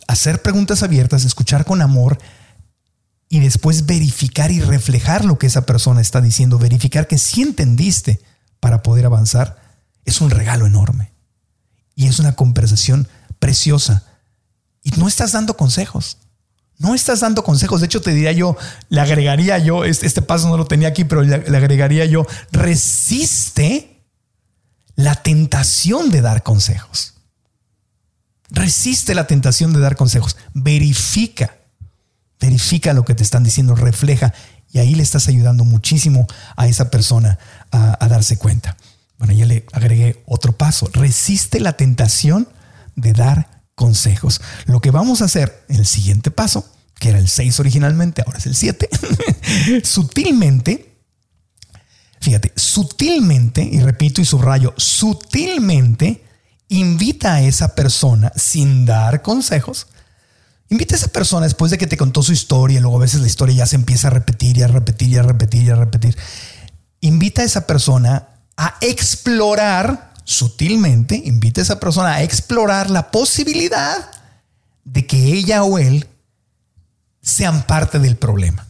[0.08, 2.18] hacer preguntas abiertas, escuchar con amor,
[3.32, 8.20] y después verificar y reflejar lo que esa persona está diciendo, verificar que sí entendiste
[8.60, 9.56] para poder avanzar,
[10.04, 11.14] es un regalo enorme.
[11.94, 14.04] Y es una conversación preciosa.
[14.82, 16.18] Y no estás dando consejos.
[16.76, 17.80] No estás dando consejos.
[17.80, 18.54] De hecho, te diría yo,
[18.90, 22.26] le agregaría yo, este, este paso no lo tenía aquí, pero le, le agregaría yo,
[22.50, 24.04] resiste
[24.94, 27.14] la tentación de dar consejos.
[28.50, 30.36] Resiste la tentación de dar consejos.
[30.52, 31.61] Verifica
[32.42, 34.34] verifica lo que te están diciendo, refleja
[34.72, 36.26] y ahí le estás ayudando muchísimo
[36.56, 37.38] a esa persona
[37.70, 38.76] a, darse cuenta.
[39.18, 40.90] Bueno, ya le agregué otro paso.
[40.92, 42.48] Resiste la tentación
[42.96, 44.40] de dar consejos.
[44.66, 48.38] Lo que vamos a hacer en el siguiente paso, que era el 6 originalmente, ahora
[48.38, 48.88] es el 7,
[49.84, 50.96] sutilmente,
[52.20, 56.24] fíjate, sutilmente, y repito y subrayo, sutilmente
[56.68, 59.86] invita a esa persona sin dar consejos
[60.72, 63.26] Invita a esa persona después de que te contó su historia, luego a veces la
[63.26, 66.16] historia ya se empieza a repetir y a repetir y a repetir y a repetir.
[67.02, 74.10] Invita a esa persona a explorar sutilmente, invita a esa persona a explorar la posibilidad
[74.84, 76.08] de que ella o él
[77.20, 78.66] sean parte del problema.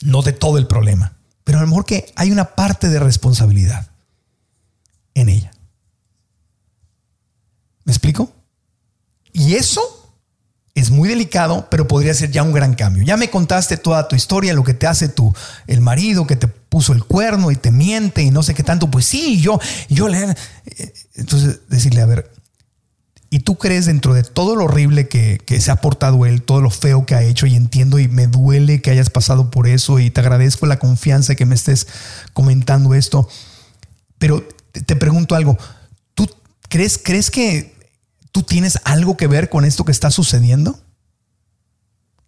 [0.00, 1.12] No de todo el problema,
[1.44, 3.86] pero a lo mejor que hay una parte de responsabilidad
[5.14, 5.52] en ella.
[7.84, 8.32] ¿Me explico?
[9.32, 9.98] Y eso
[10.80, 13.02] es muy delicado, pero podría ser ya un gran cambio.
[13.02, 15.34] Ya me contaste toda tu historia, lo que te hace tu
[15.66, 18.90] el marido que te puso el cuerno y te miente y no sé qué tanto.
[18.90, 20.34] Pues sí, yo, yo le.
[21.14, 22.30] Entonces, decirle, a ver,
[23.30, 26.60] ¿y tú crees dentro de todo lo horrible que, que se ha portado él, todo
[26.60, 27.46] lo feo que ha hecho?
[27.46, 31.34] Y entiendo y me duele que hayas pasado por eso y te agradezco la confianza
[31.34, 31.86] que me estés
[32.32, 33.28] comentando esto.
[34.18, 35.58] Pero te pregunto algo,
[36.14, 36.28] ¿tú
[36.68, 37.79] crees, crees que
[38.32, 40.78] ¿Tú tienes algo que ver con esto que está sucediendo?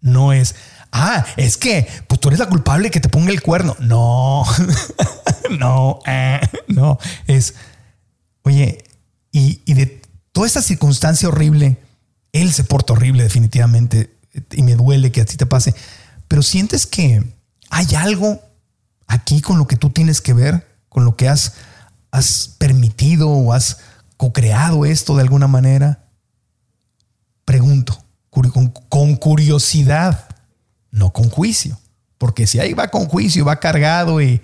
[0.01, 0.57] No es,
[0.91, 3.77] ah, es que pues tú eres la culpable que te ponga el cuerno.
[3.79, 4.45] No,
[5.59, 6.99] no, eh, no.
[7.27, 7.55] Es,
[8.43, 8.85] oye,
[9.31, 11.79] y, y de toda esta circunstancia horrible,
[12.33, 14.17] él se porta horrible definitivamente
[14.51, 15.75] y me duele que a ti te pase,
[16.29, 17.23] pero sientes que
[17.71, 18.41] hay algo
[19.07, 21.55] aquí con lo que tú tienes que ver, con lo que has,
[22.11, 23.79] has permitido o has
[24.23, 26.05] co-creado esto de alguna manera?
[27.45, 27.99] Pregunto,
[28.89, 30.29] con, curiosidad,
[30.93, 31.77] no con juicio.
[32.19, 34.41] Porque si ahí va con juicio, va cargado y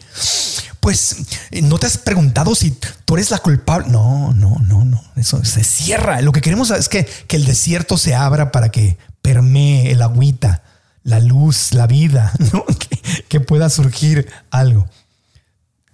[0.80, 1.18] pues
[1.62, 3.86] no te has preguntado si tú eres la culpable.
[3.88, 5.00] No, no, no, no.
[5.14, 6.22] Eso se cierra.
[6.22, 10.64] Lo que queremos es que, que el desierto se abra para que permee el agüita,
[11.04, 12.32] la luz, la vida,
[13.28, 14.88] que pueda surgir algo.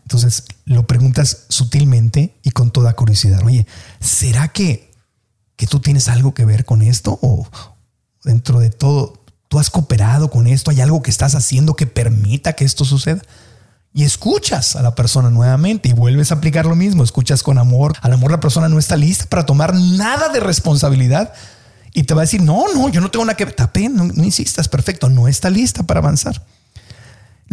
[0.04, 3.42] Entonces lo preguntas sutilmente y con toda curiosidad.
[3.44, 3.66] Oye,
[4.00, 4.92] ¿será que,
[5.56, 7.18] que tú tienes algo que ver con esto?
[7.22, 7.48] ¿O
[8.22, 10.70] dentro de todo, tú has cooperado con esto?
[10.70, 13.22] ¿Hay algo que estás haciendo que permita que esto suceda?
[13.94, 17.02] Y escuchas a la persona nuevamente y vuelves a aplicar lo mismo.
[17.02, 17.94] Escuchas con amor.
[18.02, 21.32] A lo mejor la persona no está lista para tomar nada de responsabilidad
[21.94, 23.54] y te va a decir, no, no, yo no tengo nada que ver.
[23.90, 26.44] no, no insistas, perfecto, no está lista para avanzar.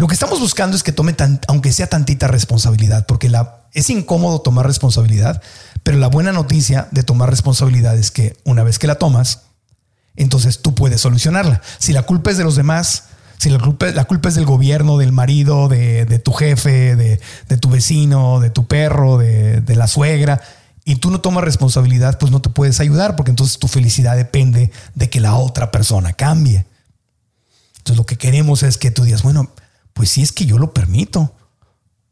[0.01, 1.15] Lo que estamos buscando es que tome,
[1.47, 5.43] aunque sea tantita responsabilidad, porque la, es incómodo tomar responsabilidad,
[5.83, 9.41] pero la buena noticia de tomar responsabilidad es que una vez que la tomas,
[10.15, 11.61] entonces tú puedes solucionarla.
[11.77, 15.11] Si la culpa es de los demás, Si la culpa, la es del gobierno, del
[15.11, 20.41] marido, de, tu jefe, de, tu vecino, de tu perro, de, de la suegra,
[20.83, 24.71] y tú no tomas responsabilidad, pues no te puedes ayudar porque entonces tu felicidad depende
[24.95, 26.65] de que la otra persona cambie.
[27.77, 29.51] Entonces lo que queremos es que tú digas, bueno,
[29.93, 31.33] pues si es que yo lo permito.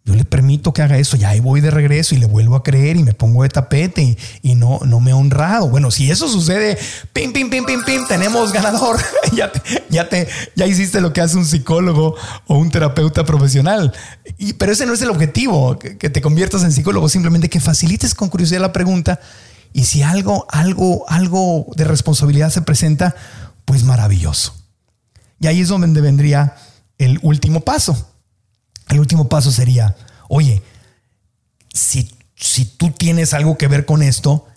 [0.10, 2.63] Yo le permito que haga eso, ya ahí voy de regreso y le vuelvo a
[2.63, 5.70] creer y me pongo de tapete y, no, no me he honrado.
[5.70, 6.80] Bueno, si eso sucede,
[7.13, 8.98] pim, pim, pim, pim, pim, tenemos ganador.
[9.36, 12.15] ya, te, ya, te, ya hiciste lo que hace un psicólogo
[12.48, 13.94] o un terapeuta profesional.
[14.39, 18.15] Y, pero ese no es el objetivo, que, te conviertas en psicólogo, simplemente que facilites
[18.15, 19.20] con curiosidad la pregunta.
[19.74, 23.15] Y si algo, algo, algo de responsabilidad se presenta,
[23.65, 24.56] pues maravilloso.
[25.39, 26.56] Y ahí es donde vendría
[27.00, 28.10] el último paso
[28.90, 29.96] el último paso sería,
[30.28, 30.62] oye,
[31.74, 34.48] si, si tú tienes algo que ver con esto,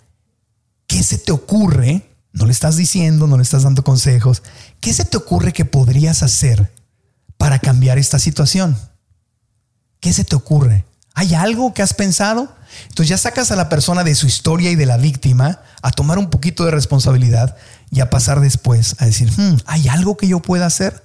[0.87, 2.09] ¿qué se te ocurre?
[2.31, 4.41] No le estás diciendo, no le estás dando consejos.
[4.79, 6.73] ¿Qué se te ocurre que podrías hacer
[7.37, 8.75] para cambiar esta situación?
[9.99, 10.85] ¿Qué se te ocurre?
[11.13, 12.55] ¿Hay algo que has pensado?
[12.85, 16.17] Entonces ya sacas a la persona de su historia y de la víctima a tomar
[16.17, 17.55] un poquito de responsabilidad
[17.91, 21.03] y a pasar después a decir, hmm, ¿hay algo que yo pueda hacer?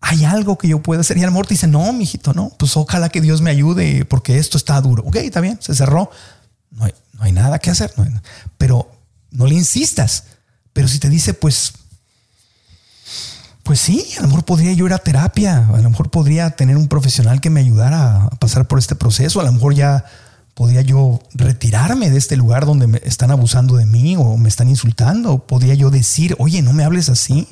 [0.00, 1.16] Hay algo que yo pueda hacer.
[1.16, 4.38] Y el amor te dice, no, mijito, no, pues ojalá que Dios me ayude porque
[4.38, 5.02] esto está duro.
[5.06, 6.10] Ok, está bien, se cerró.
[6.70, 6.84] No
[7.20, 7.92] hay, nada que hacer.
[8.56, 8.90] pero
[9.30, 10.24] no le insistas.
[10.72, 11.72] Pero si te dice, pues,
[13.64, 15.66] pues sí, a lo mejor podría yo ir a terapia.
[15.68, 19.40] A lo mejor podría tener un profesional que me ayudara a pasar por este proceso.
[19.40, 20.04] A lo mejor ya
[20.54, 24.68] podría yo retirarme de este lugar donde me están abusando de mí o me están
[24.68, 25.46] insultando.
[25.46, 27.48] Podría yo decir, oye, no me hables así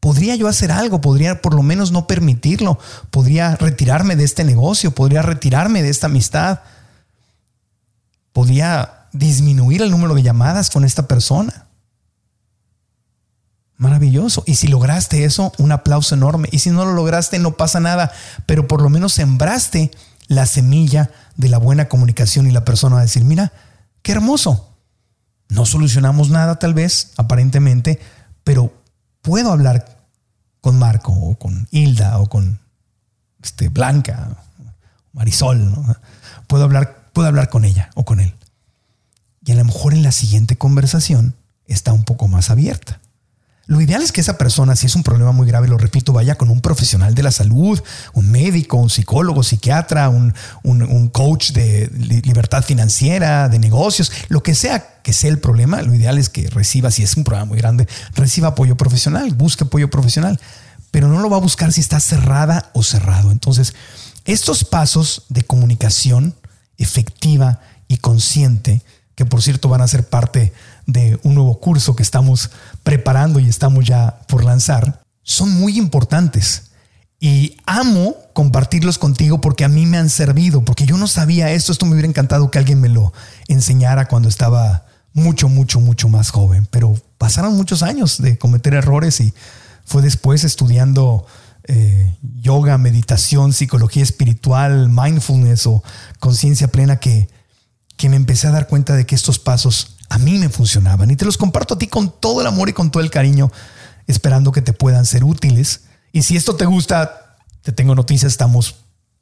[0.00, 2.78] podría yo hacer algo, podría por lo menos no permitirlo,
[3.10, 6.60] podría retirarme de este negocio, podría retirarme de esta amistad,
[8.32, 11.66] podría disminuir el número de llamadas con esta persona.
[13.78, 14.42] Maravilloso.
[14.46, 16.48] Y si lograste eso, un aplauso enorme.
[16.50, 18.10] Y si no lo lograste, no pasa nada,
[18.46, 19.90] pero por lo menos sembraste
[20.28, 23.52] la semilla de la buena comunicación y la persona va a decir, mira,
[24.02, 24.72] qué hermoso.
[25.48, 28.00] No solucionamos nada tal vez, aparentemente,
[28.44, 28.72] pero
[29.26, 30.06] puedo hablar
[30.60, 32.60] con Marco o con Hilda o con
[33.42, 34.36] este, Blanca,
[35.12, 35.74] Marisol,
[36.46, 38.32] puedo, hablar, puedo hablar con ella o con él.
[39.44, 41.34] Y a lo mejor en la siguiente conversación
[41.66, 43.00] está un poco más abierta.
[43.68, 46.36] Lo ideal es que esa persona, si es un problema muy grave, lo repito, vaya
[46.36, 50.32] con un profesional de la salud, un médico, un psicólogo, psiquiatra, un,
[51.12, 51.90] coach de
[52.24, 55.82] libertad financiera, de negocios, lo que sea que sea el problema.
[55.82, 59.64] Lo ideal es que reciba, si es un problema muy grande, reciba apoyo profesional, busque
[59.64, 60.40] apoyo profesional,
[60.92, 63.32] pero no lo va a buscar si está cerrada o cerrado.
[63.32, 63.74] Entonces,
[64.24, 66.34] estos pasos de comunicación
[66.78, 68.82] efectiva y consciente,
[69.16, 70.52] que por cierto van a ser parte
[70.86, 72.50] de un nuevo curso que estamos
[72.82, 76.70] preparando y estamos ya por lanzar, son muy importantes.
[77.18, 81.72] Y amo compartirlos contigo porque a mí me han servido, porque yo no sabía esto,
[81.72, 83.12] esto me hubiera encantado que alguien me lo
[83.48, 89.20] enseñara cuando estaba mucho, mucho, mucho más joven, pero pasaron muchos años de cometer errores
[89.20, 89.32] y
[89.86, 91.26] fue después estudiando
[91.68, 95.82] eh, yoga, meditación, psicología espiritual, mindfulness o
[96.20, 97.28] conciencia plena que,
[97.96, 101.16] que me empecé a dar cuenta de que estos pasos a mí me funcionaban y
[101.16, 103.50] te los comparto a ti con todo el amor y con todo el cariño,
[104.06, 105.82] esperando que te puedan ser útiles.
[106.12, 108.76] Y si esto te gusta, te tengo noticias, estamos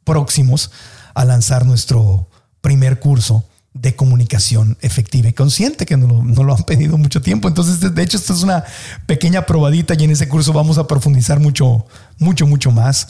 [0.05, 0.71] próximos
[1.15, 2.29] a lanzar nuestro
[2.61, 7.49] primer curso de comunicación efectiva y consciente, que no, lo han pedido mucho tiempo.
[7.49, 8.65] Entonces, de hecho, esto es una
[9.07, 11.87] pequeña probadita y en ese curso vamos a profundizar mucho,
[12.19, 13.09] mucho, mucho más.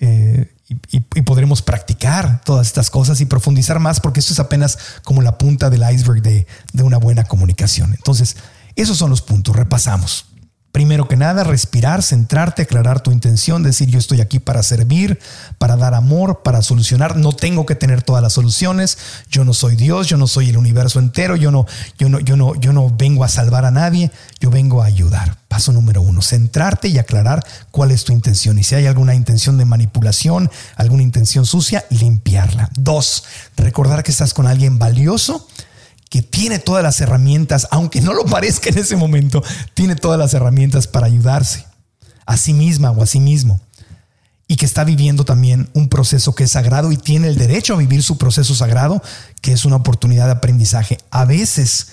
[0.00, 0.50] Eh,
[0.90, 5.38] y, podremos practicar todas estas cosas y profundizar más porque esto es apenas como la
[5.38, 7.92] punta del iceberg de, de una buena comunicación.
[7.94, 8.36] Entonces,
[8.76, 9.54] esos son los puntos.
[9.54, 10.26] Repasamos.
[10.74, 15.20] Primero que nada, respirar, centrarte, aclarar tu intención, decir yo estoy aquí para servir,
[15.56, 17.16] para dar amor, para solucionar.
[17.16, 18.98] No tengo que tener todas las soluciones.
[19.30, 21.64] Yo no soy Dios, yo no soy el universo entero, yo no,
[21.96, 24.10] yo no, yo no, yo no vengo a salvar a nadie,
[24.40, 25.38] yo vengo a ayudar.
[25.46, 28.58] Paso número uno, centrarte y aclarar cuál es tu intención.
[28.58, 32.68] Y si hay alguna intención de manipulación, alguna intención sucia, limpiarla.
[32.74, 33.22] Dos,
[33.56, 35.46] recordar que estás con alguien valioso
[36.14, 39.42] que tiene todas las herramientas, aunque no lo parezca en ese momento,
[39.74, 41.66] tiene todas las herramientas para ayudarse
[42.24, 43.60] a sí misma o a sí mismo.
[44.46, 47.78] Y que está viviendo también un proceso que es sagrado y tiene el derecho a
[47.78, 49.02] vivir su proceso sagrado,
[49.40, 50.98] que es una oportunidad de aprendizaje.
[51.10, 51.88] A veces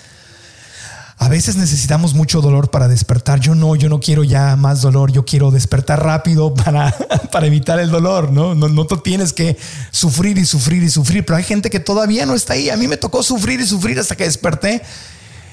[1.22, 3.38] a veces necesitamos mucho dolor para despertar.
[3.38, 5.12] Yo no, yo no quiero ya más dolor.
[5.12, 6.92] Yo quiero despertar rápido para,
[7.30, 8.32] para evitar el dolor.
[8.32, 8.56] ¿no?
[8.56, 9.56] No, no tienes que
[9.92, 11.24] sufrir y sufrir y sufrir.
[11.24, 12.70] Pero hay gente que todavía no está ahí.
[12.70, 14.82] A mí me tocó sufrir y sufrir hasta que desperté.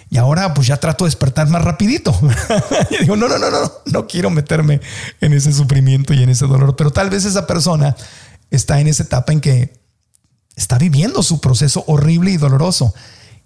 [0.10, 2.20] Y ahora pues ya trato de despertar más rapidito.
[2.90, 4.82] y digo, no, no, no, no, no quiero meterme
[5.22, 6.76] en ese sufrimiento y en ese dolor.
[6.78, 7.96] Pero tal vez esa persona
[8.50, 9.80] está en esa etapa en que
[10.56, 12.92] está viviendo su proceso horrible y doloroso.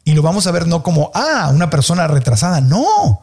[0.03, 2.61] Y lo vamos a ver no como, ah, una persona retrasada.
[2.61, 3.21] No,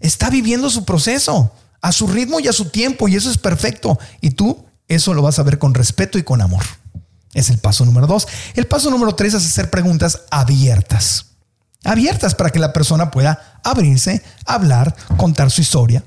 [0.00, 3.98] está viviendo su proceso a su ritmo y a su tiempo y eso es perfecto.
[4.20, 6.64] Y tú eso lo vas a ver con respeto y con amor.
[7.34, 8.28] Es el paso número dos.
[8.54, 11.26] El paso número tres es hacer preguntas abiertas.
[11.84, 16.04] Abiertas para que la persona pueda abrirse, hablar, contar su historia.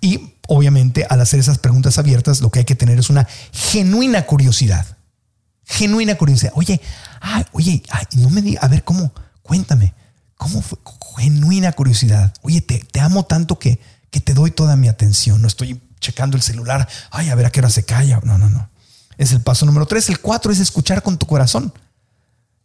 [0.00, 4.26] Y obviamente al hacer esas preguntas abiertas lo que hay que tener es una genuina
[4.26, 4.86] curiosidad.
[5.64, 6.52] Genuina curiosidad.
[6.56, 6.80] Oye,
[7.52, 7.82] oye,
[8.16, 9.12] no me digas, a ver, ¿cómo?
[9.44, 9.92] Cuéntame,
[10.36, 10.78] ¿cómo fue?
[11.18, 12.32] Genuina curiosidad.
[12.40, 13.78] Oye, te, amo tanto que,
[14.10, 15.42] que te doy toda mi atención.
[15.42, 16.88] No estoy checando el celular.
[17.10, 18.20] Ay, a ver a qué hora se calla.
[18.24, 18.70] No, no, no.
[19.18, 20.08] Es el paso número tres.
[20.08, 21.74] El cuatro es escuchar con tu corazón.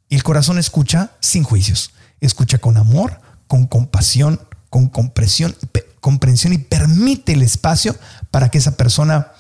[0.08, 1.92] Y el corazón escucha sin juicios.
[2.22, 5.56] Escucha con amor, con compasión, con comprensión,
[6.00, 7.94] comprensión y permite el espacio
[8.32, 9.34] para que esa persona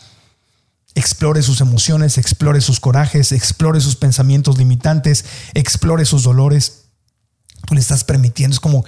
[0.93, 5.23] explore sus emociones, explore sus corajes, explore sus pensamientos limitantes,
[5.53, 6.88] explore sus dolores.
[7.71, 8.85] Le estás permitiendo, es como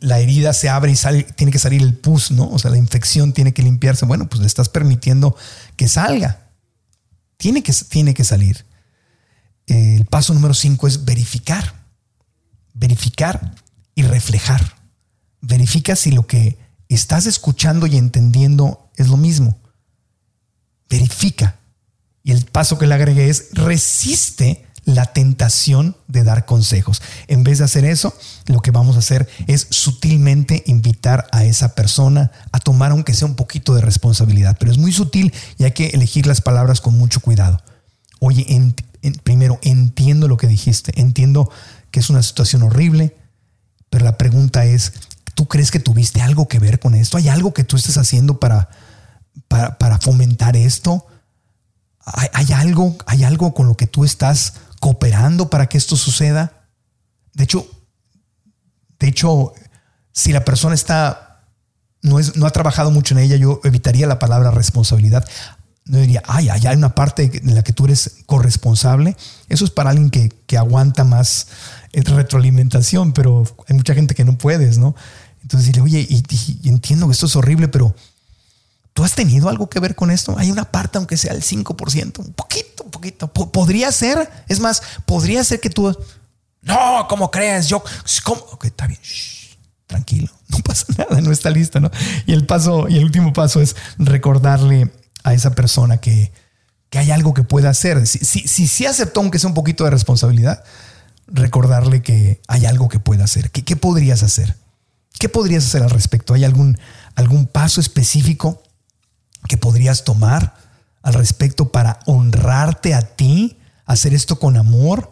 [0.00, 2.48] la herida se abre y sale, tiene que salir el pus, ¿no?
[2.50, 4.04] O sea, la infección tiene que limpiarse.
[4.04, 5.36] Bueno, pues le estás permitiendo
[5.76, 6.48] que salga.
[7.36, 8.64] Tiene que, tiene que salir.
[9.66, 11.74] El paso número cinco es verificar.
[12.74, 13.54] Verificar
[13.94, 14.76] y reflejar.
[15.40, 16.58] Verifica si lo que
[16.88, 19.58] estás escuchando y entendiendo es lo mismo.
[20.88, 21.56] Verifica.
[22.22, 27.02] Y el paso que le agregué es resiste la tentación de dar consejos.
[27.28, 28.14] En vez de hacer eso,
[28.46, 33.28] lo que vamos a hacer es sutilmente invitar a esa persona a tomar aunque sea
[33.28, 36.96] un poquito de responsabilidad, pero es muy sutil y hay que elegir las palabras con
[36.96, 37.60] mucho cuidado.
[38.20, 38.74] Oye,
[39.22, 41.50] primero, entiendo lo que dijiste, entiendo
[41.90, 43.16] que es una situación horrible,
[43.88, 44.92] pero la pregunta es,
[45.34, 47.16] ¿tú crees que tuviste algo que ver con esto?
[47.16, 48.68] ¿Hay algo que tú estés haciendo para,
[49.48, 51.06] para, fomentar esto?
[52.04, 56.66] ¿Hay, ¿Hay, algo, ¿Hay algo con lo que tú estás cooperando para que esto suceda.
[57.34, 57.68] De hecho,
[58.98, 59.52] de hecho,
[60.12, 61.46] si la persona está,
[62.02, 65.24] no, es, no ha trabajado mucho en ella, yo evitaría la palabra responsabilidad.
[65.84, 69.16] No diría, ay, hay una parte en la que tú eres corresponsable.
[69.48, 71.48] Eso es para alguien que, que aguanta más
[71.92, 74.94] eh, retroalimentación, pero hay mucha gente que no puedes, ¿no?
[75.42, 77.94] Entonces dile, oye, y entiendo que esto es horrible, pero
[79.00, 80.34] ¿Tú has tenido algo que ver con esto?
[80.36, 83.32] Hay una parte, aunque sea el 5%, un poquito, un poquito.
[83.32, 85.96] podría ser, es más, podría ser que tú,
[86.60, 87.66] no, ¿cómo crees?
[87.66, 87.82] Yo,
[88.24, 88.42] ¿cómo?
[88.52, 89.00] Ok, está bien,
[89.86, 91.90] tranquilo, no pasa nada, no está listo, ¿no?
[92.26, 94.92] Y el paso, y el último paso es recordarle
[95.24, 96.30] a esa persona que,
[96.90, 98.06] que hay algo que pueda hacer.
[98.06, 100.62] Si, si, si, si aceptó, aunque sea un poquito de responsabilidad,
[101.26, 103.50] recordarle que hay algo que pueda hacer.
[103.50, 104.58] ¿Qué, qué podrías hacer?
[105.18, 106.34] ¿Qué podrías hacer al respecto?
[106.34, 106.78] ¿Hay algún,
[107.14, 108.62] algún paso específico
[109.48, 110.54] que podrías tomar
[111.02, 115.10] al respecto para honrarte a ti, hacer esto con amor.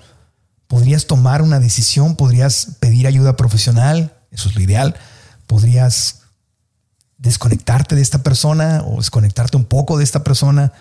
[0.66, 4.96] Podrías tomar una decisión, podrías pedir ayuda profesional, eso es lo ideal.
[5.46, 6.22] Podrías
[7.16, 10.72] desconectarte de esta persona o desconectarte un poco de esta persona,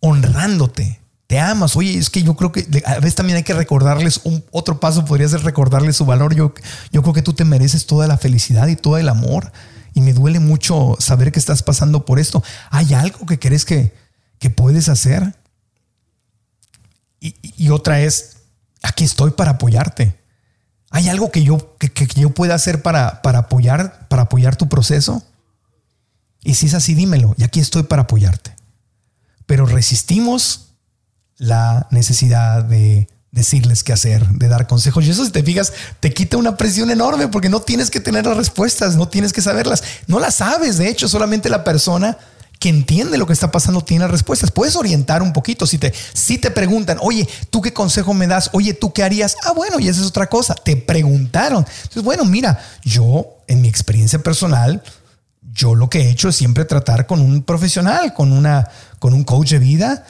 [0.00, 1.00] honrándote.
[1.26, 1.76] Te amas.
[1.76, 5.04] Oye, es que yo creo que a veces también hay que recordarles un otro paso,
[5.04, 6.34] podría ser recordarles su valor.
[6.34, 6.54] Yo,
[6.90, 9.52] yo creo que tú te mereces toda la felicidad y todo el amor
[9.94, 12.42] y me duele mucho saber que estás pasando por esto.
[12.70, 13.94] ¿Hay algo que crees que,
[14.38, 15.34] que puedes hacer?
[17.20, 18.36] Y, otra es,
[18.82, 20.16] aquí estoy para apoyarte.
[20.90, 25.22] ¿Hay algo que yo, que, yo pueda hacer para, para, apoyar, para apoyar tu proceso?
[26.42, 27.34] Y si es así, dímelo.
[27.36, 28.54] Y aquí estoy para apoyarte.
[29.46, 30.74] Pero resistimos
[31.36, 35.04] la necesidad de decirles qué hacer, de dar consejos.
[35.04, 38.26] Y eso, si te fijas, te quita una presión enorme porque no tienes que tener
[38.26, 39.82] las respuestas, no tienes que saberlas.
[40.06, 42.16] No las sabes, de hecho, solamente la persona
[42.58, 44.50] que entiende lo que está pasando tiene respuestas.
[44.50, 45.66] Puedes orientar un poquito.
[45.66, 48.50] Si te, si te preguntan, oye, ¿tú qué consejo me das?
[48.52, 49.36] Oye, ¿tú qué harías?
[49.44, 50.54] Ah, bueno, y esa es otra cosa.
[50.54, 51.64] Te preguntaron.
[51.82, 54.82] Entonces, bueno, mira, yo en mi experiencia personal,
[55.52, 58.68] yo lo que he hecho es siempre tratar con un profesional, con, una,
[58.98, 60.04] con un coach de vida,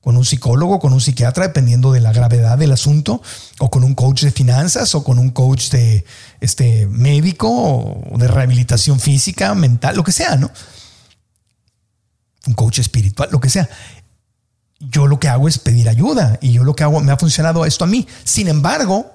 [0.00, 3.20] con un psicólogo, con un psiquiatra, dependiendo de la gravedad del asunto,
[3.58, 6.04] o con un coach de finanzas, o con un coach de
[6.40, 10.50] este, médico, o de rehabilitación física, mental, lo que sea, ¿no?
[12.46, 13.68] Un coach espiritual, lo que sea.
[14.78, 17.66] Yo lo que hago es pedir ayuda y yo lo que hago, me ha funcionado
[17.66, 18.08] esto a mí.
[18.24, 19.12] Sin embargo,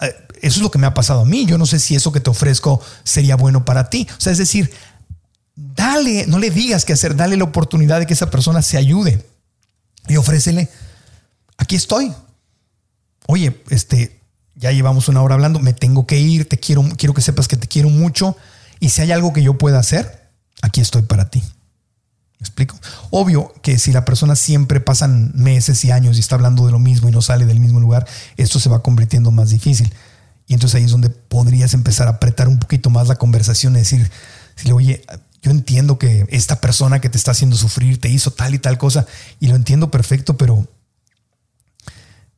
[0.00, 1.46] eh, eso es lo que me ha pasado a mí.
[1.46, 4.08] Yo no sé si eso que te ofrezco sería bueno para ti.
[4.10, 4.72] O sea, es decir,
[5.54, 9.24] dale, no le digas qué hacer, dale la oportunidad de que esa persona se ayude
[10.08, 10.68] y ofrécele,
[11.58, 12.12] aquí estoy.
[13.26, 14.20] Oye, este,
[14.54, 17.56] ya llevamos una hora hablando, me tengo que ir, te quiero, quiero que sepas que
[17.56, 18.36] te quiero mucho
[18.80, 20.30] y si hay algo que yo pueda hacer,
[20.60, 21.40] aquí estoy para ti.
[21.40, 22.76] ¿Me explico?
[23.10, 26.80] Obvio que si la persona siempre pasan meses y años y está hablando de lo
[26.80, 29.94] mismo y no sale del mismo lugar, esto se va convirtiendo más difícil.
[30.48, 33.78] Y entonces ahí es donde podrías empezar a apretar un poquito más la conversación y
[33.78, 34.10] decir,
[34.72, 35.04] oye,
[35.42, 38.78] yo entiendo que esta persona que te está haciendo sufrir te hizo tal y tal
[38.78, 39.06] cosa
[39.40, 40.68] y lo entiendo perfecto, pero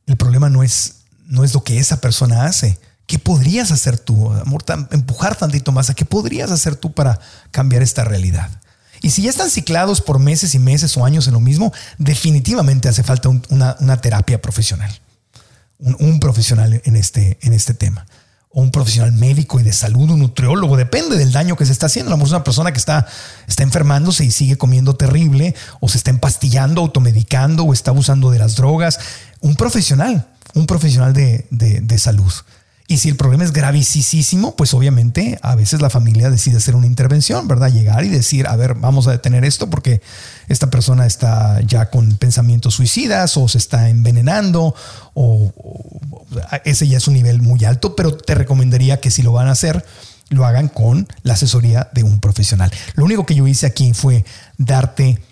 [0.06, 0.96] el problema no es,
[1.26, 2.78] no es lo que esa persona hace.
[3.06, 4.64] ¿Qué podrías hacer tú, amor?
[4.90, 8.50] Empujar tantito más a qué podrías hacer tú para cambiar esta realidad.
[9.02, 12.88] Y si ya están ciclados por meses y meses o años en lo mismo, definitivamente
[12.88, 14.90] hace falta una, terapia profesional,
[15.78, 18.06] un, profesional en este, en este tema
[18.54, 21.86] o un profesional médico y de salud, un nutriólogo, depende del daño que se está
[21.86, 22.12] haciendo.
[22.12, 23.06] A una persona que está,
[23.48, 28.38] está enfermándose y sigue comiendo terrible, o se está empastillando, automedicando, o está abusando de
[28.38, 29.00] las drogas.
[29.40, 32.32] Un profesional, un profesional de, de salud.
[32.86, 36.86] Y si el problema es gravísimo, pues obviamente a veces la familia decide hacer una
[36.86, 37.72] intervención, ¿verdad?
[37.72, 40.02] Llegar y decir, a ver, vamos a detener esto porque
[40.48, 44.74] esta persona está ya con pensamientos suicidas o se está envenenando
[45.14, 45.50] o,
[46.64, 49.52] ese ya es un nivel muy alto, pero te recomendaría que si lo van a
[49.52, 49.82] hacer,
[50.28, 52.70] lo hagan con la asesoría de un profesional.
[52.96, 54.26] Lo único que yo hice aquí fue
[54.58, 55.22] darte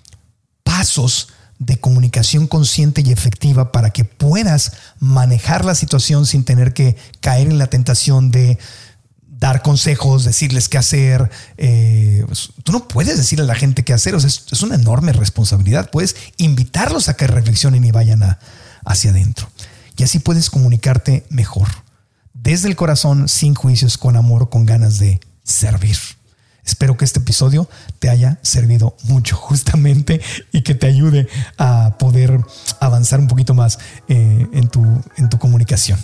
[0.62, 1.28] pasos
[1.64, 7.48] de comunicación consciente y efectiva para que puedas manejar la situación sin tener que caer
[7.48, 8.58] en la tentación de
[9.26, 11.30] dar consejos, decirles qué hacer.
[11.56, 15.90] Eh, pues, tú no puedes decirle a la gente qué hacer, es, una enorme responsabilidad.
[15.90, 18.38] Puedes invitarlos a que reflexionen y vayan
[18.84, 19.48] hacia adentro.
[19.96, 21.68] Y así puedes comunicarte mejor,
[22.34, 25.98] desde el corazón, sin juicios, con amor, con ganas de servir.
[26.64, 30.20] Espero que este episodio te haya servido mucho justamente
[30.52, 32.40] y que te ayude a poder
[32.80, 34.82] avanzar un poquito más eh, en, tu,
[35.16, 35.98] en tu comunicación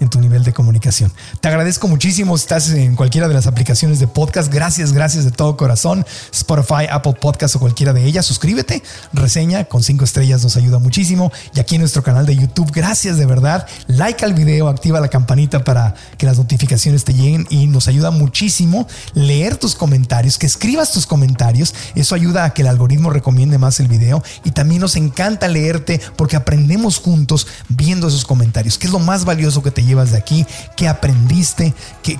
[0.00, 1.12] en tu nivel de comunicación.
[1.40, 2.34] Te agradezco muchísimo.
[2.34, 4.52] Estás en cualquiera de las aplicaciones de podcast.
[4.52, 6.04] Gracias, gracias de todo corazón.
[6.32, 8.26] Spotify, Apple Podcast o cualquiera de ellas.
[8.26, 11.32] Suscríbete, reseña con cinco estrellas nos ayuda muchísimo.
[11.54, 13.66] Y aquí en nuestro canal de YouTube, gracias de verdad.
[13.86, 18.10] Like al video, activa la campanita para que las notificaciones te lleguen y nos ayuda
[18.10, 21.74] muchísimo leer tus comentarios, que escribas tus comentarios.
[21.94, 26.00] Eso ayuda a que el algoritmo recomiende más el video y también nos encanta leerte
[26.16, 30.18] porque aprendemos juntos viendo esos comentarios, que es lo más valioso que te llevas de
[30.18, 30.46] aquí,
[30.76, 32.18] qué aprendiste, qué,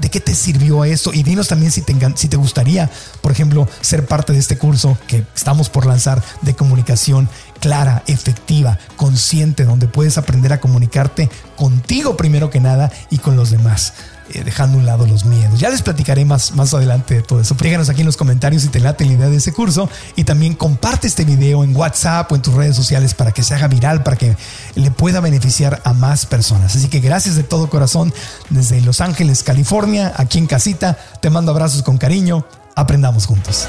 [0.00, 2.90] de qué te sirvió eso y dinos también si te, si te gustaría,
[3.20, 7.28] por ejemplo, ser parte de este curso que estamos por lanzar de comunicación
[7.60, 13.50] clara, efectiva, consciente, donde puedes aprender a comunicarte contigo primero que nada y con los
[13.50, 13.92] demás.
[14.30, 15.58] Eh, dejando a un lado los miedos.
[15.58, 17.56] Ya les platicaré más, más adelante de todo eso.
[17.60, 20.54] Díganos aquí en los comentarios si te late la idea de ese curso y también
[20.54, 24.02] comparte este video en WhatsApp o en tus redes sociales para que se haga viral,
[24.02, 24.36] para que
[24.76, 26.76] le pueda beneficiar a más personas.
[26.76, 28.14] Así que gracias de todo corazón
[28.48, 30.96] desde Los Ángeles, California, aquí en casita.
[31.20, 32.46] Te mando abrazos con cariño.
[32.76, 33.66] Aprendamos juntos.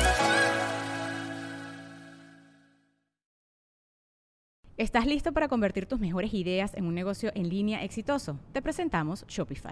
[4.77, 8.37] ¿Estás listo para convertir tus mejores ideas en un negocio en línea exitoso?
[8.53, 9.71] Te presentamos Shopify.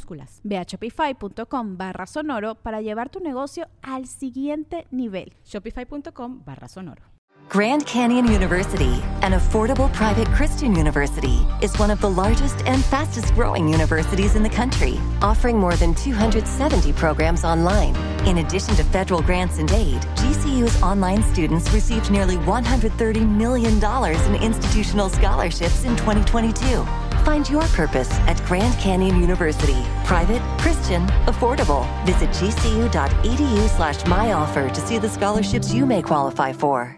[0.00, 5.32] minúsculas Ve a shopify.com barra sonoro para llevar tu negocio al siguiente nivel.
[5.44, 7.02] Shopify.com barra sonoro.
[7.48, 13.34] Grand Canyon University, an affordable private Christian university, is one of the largest and fastest
[13.34, 17.96] growing universities in the country, offering more than 270 programs online.
[18.24, 24.42] In addition to federal grants and aid, GCU's online students received nearly $130 million in
[24.42, 27.09] institutional scholarships in 2022.
[27.24, 29.76] Find your purpose at Grand Canyon University.
[30.04, 31.86] Private, Christian, affordable.
[32.06, 36.96] Visit gcu.edu slash myoffer to see the scholarships you may qualify for.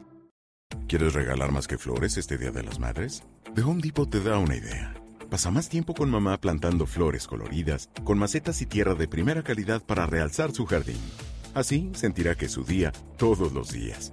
[0.89, 3.23] ¿Quieres regalar más que flores este Día de las Madres?
[3.55, 4.95] The Home Depot te da una idea.
[5.31, 9.83] Pasa más tiempo con mamá plantando flores coloridas, con macetas y tierra de primera calidad
[9.83, 11.01] para realzar su jardín.
[11.55, 14.13] Así sentirá que es su día todos los días